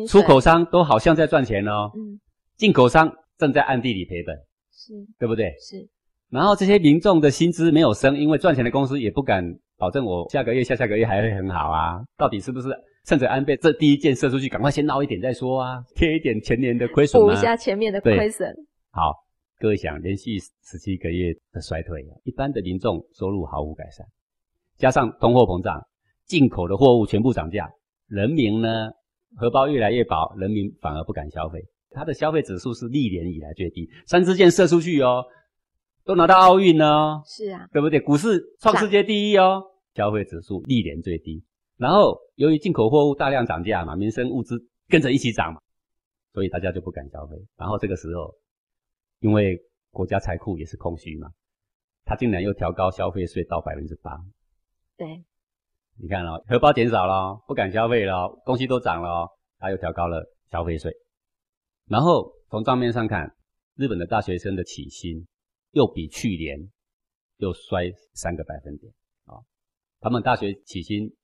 [0.08, 2.18] 出口商都好像在赚钱哦，嗯，
[2.56, 4.34] 进口商正在暗地里赔本，
[4.72, 4.94] 是。
[5.18, 5.54] 对不对？
[5.60, 5.86] 是。
[6.30, 9.44] 然后这些民众的薪资没有升，因为赚钱的公司也不敢
[9.76, 12.00] 保证我下个月、下下个月还会很好啊。
[12.16, 12.68] 到底是不是
[13.04, 17.26] 趁着安倍这第一箭射出去，赶快先捞一点再说啊，贴一点前年的亏损啊？
[17.26, 18.54] 补一下前面的对亏损，
[18.90, 19.14] 好，
[19.58, 24.06] 各位想，连续十七个月的衰退，一般的民众收入毫无改善，
[24.76, 25.82] 加上通货膨胀，
[26.26, 27.70] 进口的货物全部涨价，
[28.06, 28.90] 人民呢
[29.36, 35.24] 荷包越来越薄，人民反而不敢消费，它的消费指数是历年以来最低，三支箭射出去哦，
[36.04, 37.98] 都拿到奥运了哦，是啊，对不对？
[37.98, 39.62] 股市创世界第一哦，
[39.94, 41.42] 消费指数历年最低。
[41.76, 45.60] 然后由于进口货物大量涨价嘛，民生物资跟着一起涨嘛，
[46.32, 47.36] 所以大家就不敢消费。
[47.58, 48.34] 然后这个时候，
[49.18, 49.60] 因为
[49.90, 51.28] 国家财库也是空虚嘛，
[52.06, 54.18] 他竟然又调高消费税到百分之八。
[54.96, 55.22] 对，
[55.98, 59.28] 你看哦，荷包减少了哦，不敢消费了哦，东西都涨了哦，
[59.58, 60.90] 他又调高了消费税。
[61.88, 63.36] 然后从账面上看，
[63.74, 65.26] 日本的大学生的起薪
[65.72, 66.70] 又比去年
[67.36, 68.90] 又衰三个百分点
[69.26, 69.44] 啊、哦。
[70.00, 71.14] 他们大学起薪，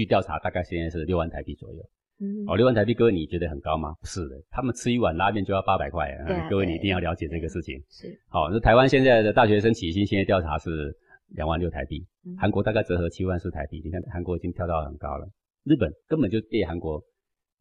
[0.00, 1.82] 据调查大概现在是六万台币左右。
[2.22, 3.94] 嗯，哦，六万台币，各位你觉得很高吗？
[4.00, 6.10] 不是的，他们吃一碗拉面就要八百块、
[6.48, 7.82] 各位你一定要了解这个事情。
[7.90, 10.94] 是好，那台湾现在的大学生起薪，现在调查是
[11.28, 13.82] 两万六台币，嗯韩国大概折合七万四台币。
[13.84, 15.26] 你看韩国已经跳到很高了，
[15.64, 17.02] 日本根本就被韩国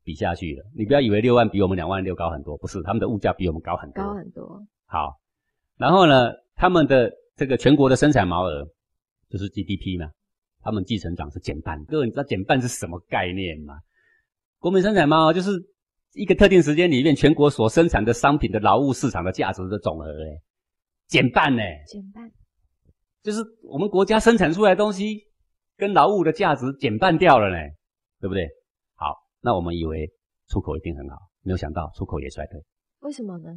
[0.03, 0.65] 比下去了。
[0.75, 4.03] 你不要以为六万比我们两万六高很多，不是，他们的物价比我们高很多。
[4.03, 5.19] 高很多，好，
[5.77, 8.67] 然后呢，他们的这个全国的生产毛额
[9.29, 10.11] 就是 GDP 嘛，
[10.61, 11.83] 他们继承长是减半。
[11.85, 13.75] 各位，你知道减半是什么概念吗？
[14.59, 15.51] 国民生产毛额就是
[16.13, 20.41] 一个特定时间里面全国所生产的商品的劳务市场的价值的总和，哎，
[21.07, 22.29] 减半呢，减半，
[23.21, 25.23] 就是我们国家生产出来的东西
[25.77, 27.57] 跟劳务的价值减半掉了呢，
[28.19, 28.47] 对不对？
[28.95, 30.11] 好，那我们以为
[30.49, 32.61] 出口一定很好，没有想到出口也衰退。
[32.99, 33.49] 为什么呢？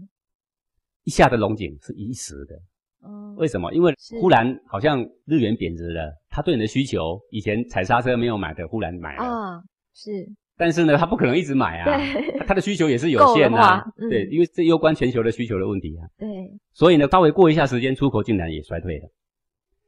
[1.02, 3.72] 一下的龙井是一时的，嗯，为什么？
[3.72, 9.22] 因为忽然好像日元贬值了，他对你的需求，以前踩刹车没有买的，忽然买了。
[9.22, 9.62] 啊，
[9.94, 10.26] 是
[10.56, 16.08] 但是呢，他不可能一直买啊，对他的需求也是有限够的对，因为这攸关全球的需求的问题啊。
[16.16, 16.28] 对，
[16.72, 19.08] 所以呢，稍微过一下时间，出口竟然也衰退了。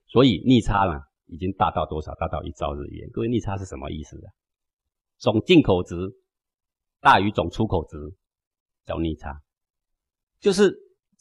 [0.06, 2.14] 所以逆差呢，已经大到多少？
[2.16, 3.08] 大到一兆日元。
[3.10, 4.28] 各位，逆差是什么意思啊？
[5.16, 5.96] 总进口值
[7.00, 7.96] 大于总出口值，
[8.84, 9.40] 叫逆差，
[10.40, 10.74] 就是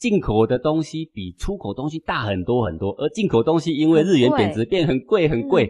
[0.04, 5.66] 进口的东西比出口东西大很多很多，而进口东西因为日元贬值变很贵很贵，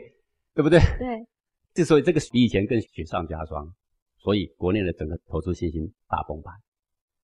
[0.53, 0.81] 对不对？
[0.99, 1.25] 对，
[1.73, 3.73] 之所以这个比以前更雪上加霜，
[4.19, 6.53] 所以国内的整个投资信心大崩盘，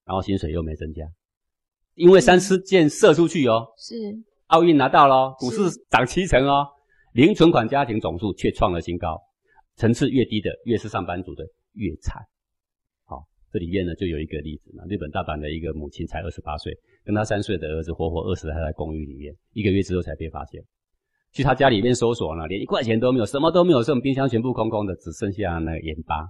[0.05, 1.05] 然后薪水又没增加，
[1.97, 3.97] 因为三支箭射出去哦，是。
[4.47, 6.65] 奥运拿到了哦，股市是涨七成哦，
[7.15, 9.21] 零存款家庭总数却创了新高，
[9.75, 11.43] 层次越低的越是上班族的
[11.73, 12.23] 越惨。
[13.51, 16.73] 好，这里面呢就有一个例子嘛，日本大阪的一个母亲才二十八岁，
[17.05, 20.63] 跟她三岁的儿子活活饿死在公寓里面，一个月之后才被发现。
[21.33, 26.29] 去他家里面搜索呢，连一块钱都没有，什么都没有剩，冰箱全部空空的，只剩下那个盐巴。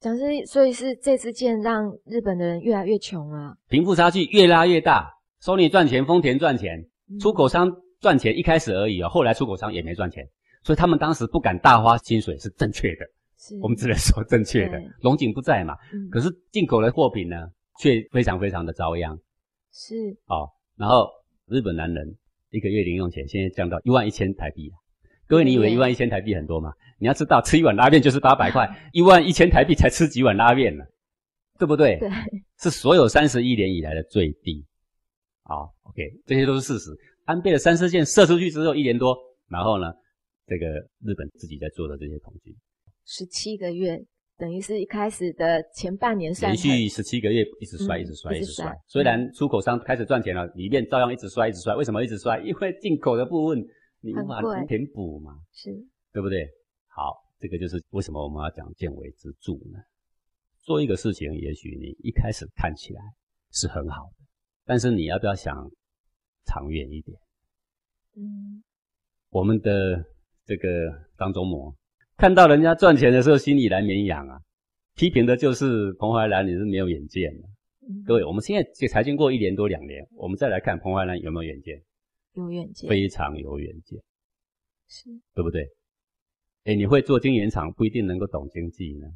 [0.00, 5.10] 讲师，所以是这支箭让日本的人越来越穷了，贫富差距越拉越大
[5.40, 7.70] ，Sony 赚钱，丰田赚钱，嗯出口商
[8.00, 10.28] 赚钱一开始而已哦，后来出口商也没赚钱，
[10.62, 13.12] 所以他们当时不敢大花薪水是正确的，是
[13.60, 14.88] 我们只能说正确的对。
[15.00, 17.48] 龙井不在嘛，嗯可是进口的货品呢，
[17.80, 19.18] 却非常非常的遭殃。
[19.72, 19.94] 是
[20.26, 21.08] 哦，然后
[21.46, 22.16] 日本男人
[22.50, 24.74] 一个月零用钱现在降到一万一千台币啊
[25.26, 26.72] 各位，你以为一万一千台币很多吗？
[26.98, 30.84] 你要知道，吃一碗拉面就是八百块，一万一千台币才吃几碗拉面呢，
[31.58, 31.98] 对不对？
[31.98, 32.08] 对，
[32.60, 34.64] 是所有三十一年以来的最低。
[35.42, 36.90] 好，OK，这些都是事实。
[37.24, 39.16] 安倍的三四箭射出去之后一年多，
[39.48, 39.92] 然后呢，
[40.46, 40.66] 这个
[41.02, 42.54] 日本自己在做的这些统计，
[43.04, 44.02] 十七个月，
[44.36, 48.80] 等于是一开始的前半年算很连续十七个月一直摔，嗯一直摔，一直摔一直摔。
[48.86, 51.74] 虽然出口商开始赚钱了，里面照样一直摔，一直摔。
[51.74, 52.40] 为什么一直摔？
[52.40, 53.58] 因为进口的部分
[54.00, 55.70] 你无法填补嘛，是
[56.12, 56.46] 对不对？
[56.88, 59.78] 好，这个就是为什么我们要讲见微知著呢？
[60.62, 63.00] 做一个事情，也许你一开始看起来
[63.52, 64.24] 是很好的，
[64.64, 65.54] 但是你要不要想
[66.46, 67.18] 长远一点？
[68.16, 68.62] 嗯
[69.30, 70.04] 我们的
[70.46, 70.68] 这个
[71.18, 71.74] 张忠谋
[72.16, 74.38] 看到人家赚钱的时候，心里难绵痒啊。
[74.94, 77.48] 批评的就是彭淮南，你是没有远见的。
[77.88, 81.82] 嗯各位，我们现在才经过一年多两年，我们再来看彭淮南有没有远见？
[82.34, 83.98] 有远见非常有远见，
[84.88, 85.68] 是对不对？
[86.64, 89.06] 哎，你会做晶圆厂，不一定能够懂经济呢，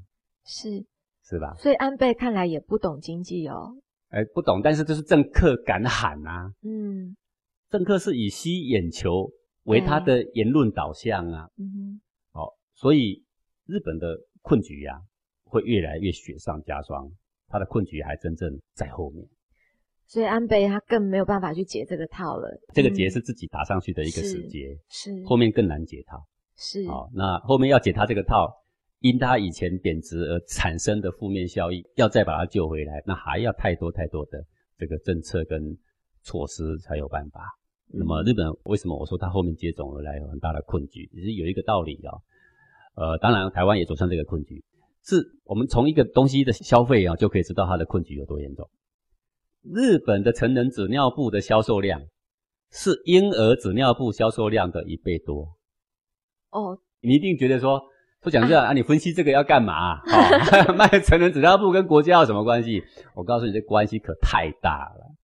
[0.45, 0.85] 是，
[1.25, 1.55] 是吧？
[1.57, 3.75] 所以安倍看来也不懂经济哦。
[4.11, 7.17] 哎，不懂，但是就是政客敢喊啊，嗯
[7.71, 9.31] 政客是以吸眼球
[9.65, 11.49] 为他的言论导向啊。
[11.57, 12.01] 嗯哼哦，
[12.81, 13.25] 所以
[13.67, 15.03] 日本的困局呀、
[15.43, 17.11] 会越来越雪上加霜，
[17.49, 19.27] 它的困局还真正在后面。
[20.07, 22.49] 所以安倍他更没有办法去解这个套了。
[22.73, 26.25] 这个结嗯是自己打上去的一个死结，是后面更难解套。
[26.57, 28.49] 是哦，那后面要解他这个套，
[29.01, 34.43] 因他以前贬值而产生的负面效益，要再把它救回来，那还要太多太多的
[34.79, 35.77] 这个政策跟
[36.23, 37.43] 措施才有办法。
[37.89, 41.09] 那么日本为什么我说他后面接踵而来有很大的困局？
[41.13, 42.15] 其实有一个道理啊、
[42.99, 44.65] 呃，当然台湾也走向这个困局，
[45.05, 48.69] 是我们从一个东西的消费啊就可以知道它的困局有多严重。
[49.63, 52.03] 日本的成人纸尿布的销售量
[52.73, 55.47] 是婴儿纸尿布销售量的一倍多。
[56.51, 57.81] 哦，你一定觉得说，
[58.23, 60.03] 说讲这样啊，你分析这个要干嘛、啊？
[60.67, 62.83] 哦， 卖成人纸尿布跟国家有什么关系？
[63.15, 65.15] 我告诉你，这关系可太大了。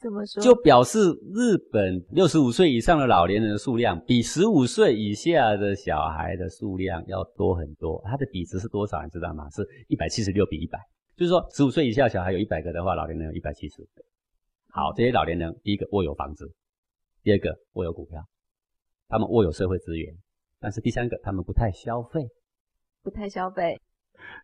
[0.00, 0.42] 怎么说？
[0.42, 0.98] 就表示
[1.34, 8.02] 日本六十五岁以上的老年人的数量，比十五岁以下的小孩的数量要多很多。
[8.06, 9.02] 它的比值是多少？
[9.02, 9.48] 你知道吗？
[9.50, 10.78] 是一百七十六比一百。
[11.16, 14.02] 就是说，十五岁以下小孩有一百个的话，老年人有一百七十个。
[14.70, 16.50] 好，这些老年人，第一个握有房子，
[17.22, 18.24] 第二个握有股票，
[19.08, 20.14] 他们握有社会资源，
[20.58, 22.26] 但是第三个，他们不太消费，
[23.02, 23.78] 不太消费。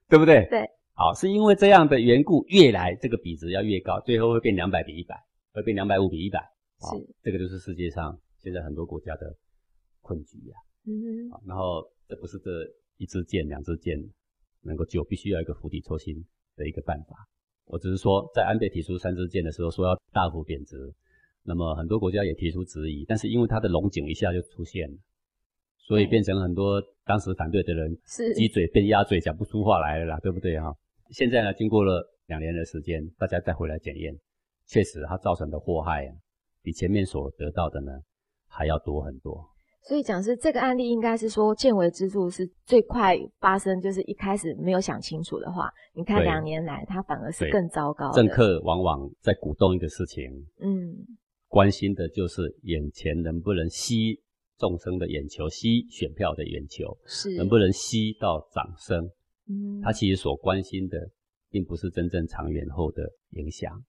[0.09, 0.47] 对不对？
[0.51, 0.69] 对。
[0.95, 5.15] 好，是因为这样的缘故，越来这个比值要越高，最后会变两百比一百，
[5.57, 6.39] 会变两百五比一百。
[6.79, 9.35] 好是，这个就是世界上现在很多国家的
[10.03, 10.55] 困局呀、
[10.85, 11.41] 嗯啊。
[11.47, 12.51] 然后这不是这
[12.99, 13.97] 一支箭、两支箭
[14.61, 16.15] 能够救，必须要一个釜底抽薪
[16.57, 17.17] 的一个办法。
[17.65, 20.77] 我只是说，在安倍提出三支箭的时候，说要大幅贬值，
[21.43, 24.99] 那么很多国家也提出质疑，但是因为它的龙井一下就出现了，
[25.79, 30.77] 所以变成很多当时反对的人是鸡嘴变鸭嘴，讲不出话来了啦，对不对哈？
[31.13, 34.15] 现在呢，经过了两年的时间，大家再回来检验，
[34.67, 36.15] 确实它造成的祸害啊，
[36.63, 37.93] 比前面所得到的呢
[38.49, 39.49] 还要多很多。
[39.83, 48.11] 所以讲是这个案例应该是说见微知著是最快发生，就是一开始没有想清楚的话，你看对两年来它反而是更糟糕。
[48.13, 50.25] 政客往往在鼓动一个事情，
[50.61, 50.93] 嗯
[51.47, 54.21] 关心的就是眼前能不能吸
[54.59, 59.09] 众生的眼球，吸选票的眼球，是能不能吸到掌声。
[59.49, 60.99] 嗯他其实所关心的，
[61.49, 63.81] 并不是真正长远后的影响。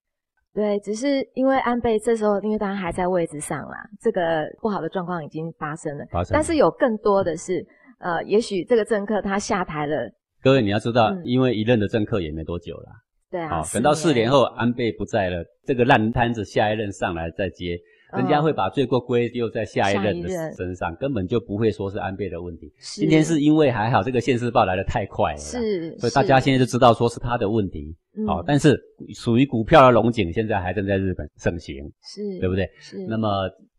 [0.53, 7.65] 对，只是因为安倍这时候因为当然还在位置上啦，这个不好的状况已经发生了，发生了但是有更多的是
[7.99, 12.91] 呃，也许这个政客他下台了，各位你要知道，嗯因为一任的政客也没多久啦。
[13.29, 17.81] 对啊，好，等到四年后安倍不在了，这个烂摊子下一任上来再接，嗯
[18.15, 22.71] 人家会把罪过归咎在下一任的身上，根本就不会说是安倍的问题。
[22.79, 27.95] 今天是因为还好这个现世报来的太快了，是，所以大家现在就知道说是他的问题。
[28.17, 28.79] 嗯好，但是
[29.13, 32.67] 属于股票的龙井现在还正在日本盛行，是对不对？
[32.79, 33.29] 是，那么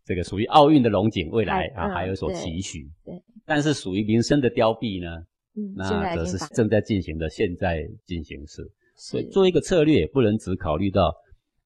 [0.05, 2.89] 这个属于奥运的龙井，未来啊还嗯还有所期许。
[3.05, 5.11] 对，但是属于民生的凋敝呢，
[5.57, 8.63] 嗯，那则是正在进行的现在进行式。
[8.97, 11.13] 所以做一个策略，不能只考虑到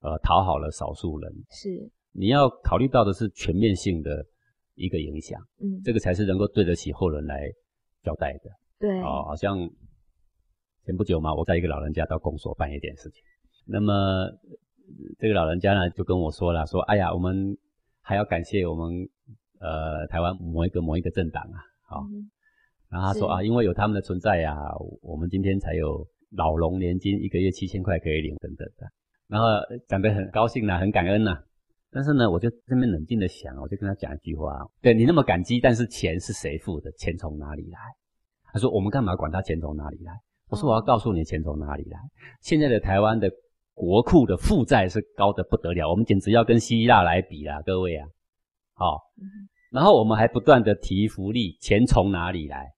[0.01, 4.25] 呃讨好了少数人，是你要考虑到的是全面性的
[4.75, 7.51] 一个影响，嗯，这个才是能够对得起后人来
[8.03, 8.51] 交代的。
[8.79, 9.59] 对哦，好像
[10.85, 13.23] 前不久嘛，我在一个老人家到公所办一点事情，
[13.67, 14.31] 那么呃
[15.19, 17.57] 这个老人家呢就跟我说了，说哎呀，我们
[18.01, 19.09] 还要感谢我们
[19.59, 21.59] 呃台湾某一个某一个政党啊，
[21.89, 22.31] 好、嗯
[22.93, 24.55] 然后他说啊，因为有他们的存在呀、
[25.01, 26.07] 我们今天才有
[26.37, 28.87] 老农年金一个月七千块可以领等等的。
[29.29, 29.47] 然后
[29.89, 31.43] 讲得很高兴啦，很感恩啦。
[31.93, 36.91] 但是呢，我就这边冷静的想，我就跟他讲一句话：，对你那么感激，但是钱是谁付的？
[36.93, 37.79] 钱从哪里来？
[38.53, 40.13] 他说：我们干嘛管他钱从哪里来？
[40.49, 41.99] 我说：我要告诉你，钱从哪里来。
[42.41, 43.31] 现在的台湾的
[43.75, 48.09] 国库的负债是高的不得了，我们简直要跟希腊来比啦，各位啊！
[48.73, 48.99] 好，
[49.71, 52.71] 然后我们还不断的提福利，钱从哪里来？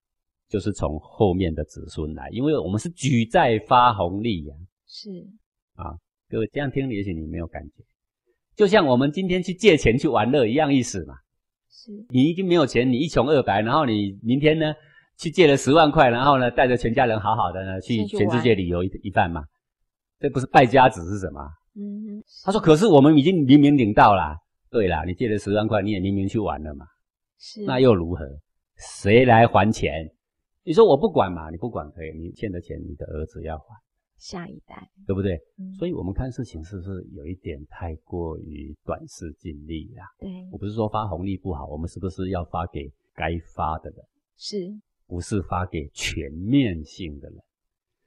[0.49, 4.55] 就是从后面的子孙来，因为我们是举债发红利呀。
[4.87, 5.11] 是
[5.75, 5.97] 啊，
[6.29, 7.83] 各位这样听，也许你没有感觉，
[8.57, 11.15] 就像我们今天去借钱去玩乐一样意思嘛。
[11.71, 14.73] 是，你已经没有钱，你一穷二白，然后你明天呢
[15.19, 19.43] 去借了十万块，然后呢带着全家人好好的呢去全世界旅游一一番嘛，
[20.19, 21.41] 这不是败家子是什么？
[21.77, 24.37] 嗯，他说，可是我们已经明明领到了，
[24.71, 26.87] 对啦，你借了十万块，你也明明去玩了嘛，
[27.39, 28.25] 是，那又如何？
[28.77, 30.09] 谁来还钱？
[30.63, 31.51] 你说我不管嘛？
[31.51, 33.65] 你不管可以，你欠的钱你的儿子要还，
[34.25, 35.39] 下一代对不对？
[35.79, 40.03] 所以我们看事情是不是有一点太过于短视近利呀？
[40.18, 43.99] 对，我不是说发红利不好，我们是不是要发给该发的人？
[44.39, 47.39] 是，不是发给全面性的人？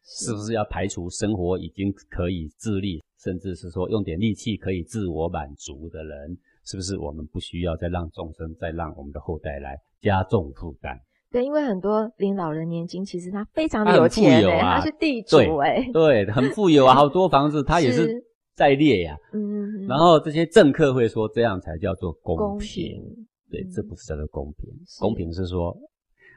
[0.01, 6.36] 是不是要排除生活已经可以自立，甚至是说用点力气可以自我满足的人？
[6.65, 10.99] 是不是我们不需要再让众生，再让我们的后代来加重负担？
[11.32, 18.23] 对，因为很多领老人年金，其实他非常的有钱啊，他是地主哎，对，很富有啊，好多房子，他也是
[18.55, 19.17] 在列呀。
[19.34, 23.01] 嗯，然后这些政客会说，这样才叫做公平。
[23.49, 24.69] 对，这不是叫做公平，
[24.99, 25.73] 公平是说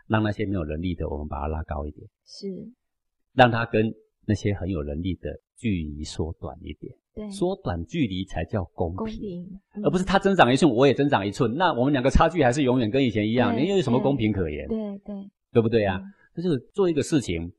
[0.07, 2.47] 让那些没有能力的，我们把它拉高一点，是
[3.33, 3.93] 让他跟
[4.27, 6.95] 那些很有能力的距离缩短一点。
[7.15, 14.69] 对，缩短距离才叫公平，而不是他增长一寸，我也增长一寸，那我们两个差距还是永远跟以前一样，你又有什么公平可言？
[14.69, 16.01] 对对，对不对啊？
[16.37, 17.53] 就是做一个事情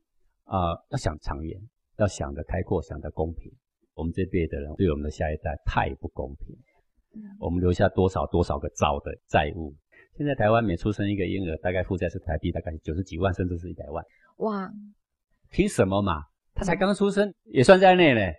[0.44, 1.60] 啊，要想长远，
[1.98, 3.52] 要想得开阔，想得公平。
[3.94, 6.56] 我们这辈的人对我们的下一代太不公平，
[7.38, 9.74] 我们留下多少多少个兆的债务。
[10.16, 14.02] 现在台湾每出生一个婴儿，大概负债是台币大概九十几万，甚至是一百万。
[14.38, 14.72] 哇，
[15.50, 16.24] 凭什么嘛？
[16.54, 18.34] 他才刚出生，也算在内嘞。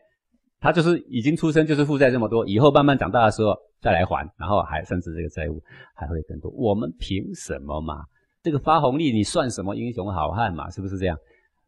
[0.63, 5.61] 他就是已经出生就是负债这么多，以后慢慢长大的时候再来还，然后还甚至这个债务
[5.93, 6.49] 还会更多。
[6.51, 8.05] 我们凭什么嘛？
[8.41, 10.69] 这个发红利你算什么英雄好汉嘛？
[10.69, 11.17] 是不是这样？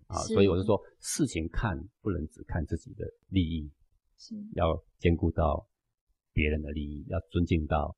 [0.08, 3.70] 啊，所以我是说，事情看不能只看自己的利益，
[4.18, 5.68] 是要兼顾到
[6.32, 7.93] 别人的利益，要尊敬到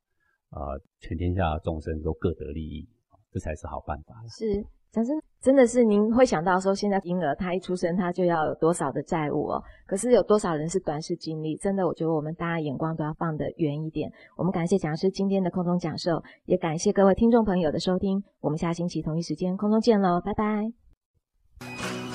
[0.50, 2.90] 啊全天下众生都各得利益，
[3.32, 4.16] 这才是好办法。
[4.28, 4.66] 是。
[4.90, 9.64] 讲真，真的是您会想到说，现在婴儿他一出生他就要有多少的债务哦？
[9.86, 11.56] 可是有多少人是短视经历？
[11.58, 14.12] 真的，我觉得我们大家眼光都要放得远一点。
[14.36, 18.24] 我们感谢讲师今天的空中讲授，也感谢各位听众朋友的收听。
[18.42, 22.07] 我们下星期同一时间空中见喽，拜拜。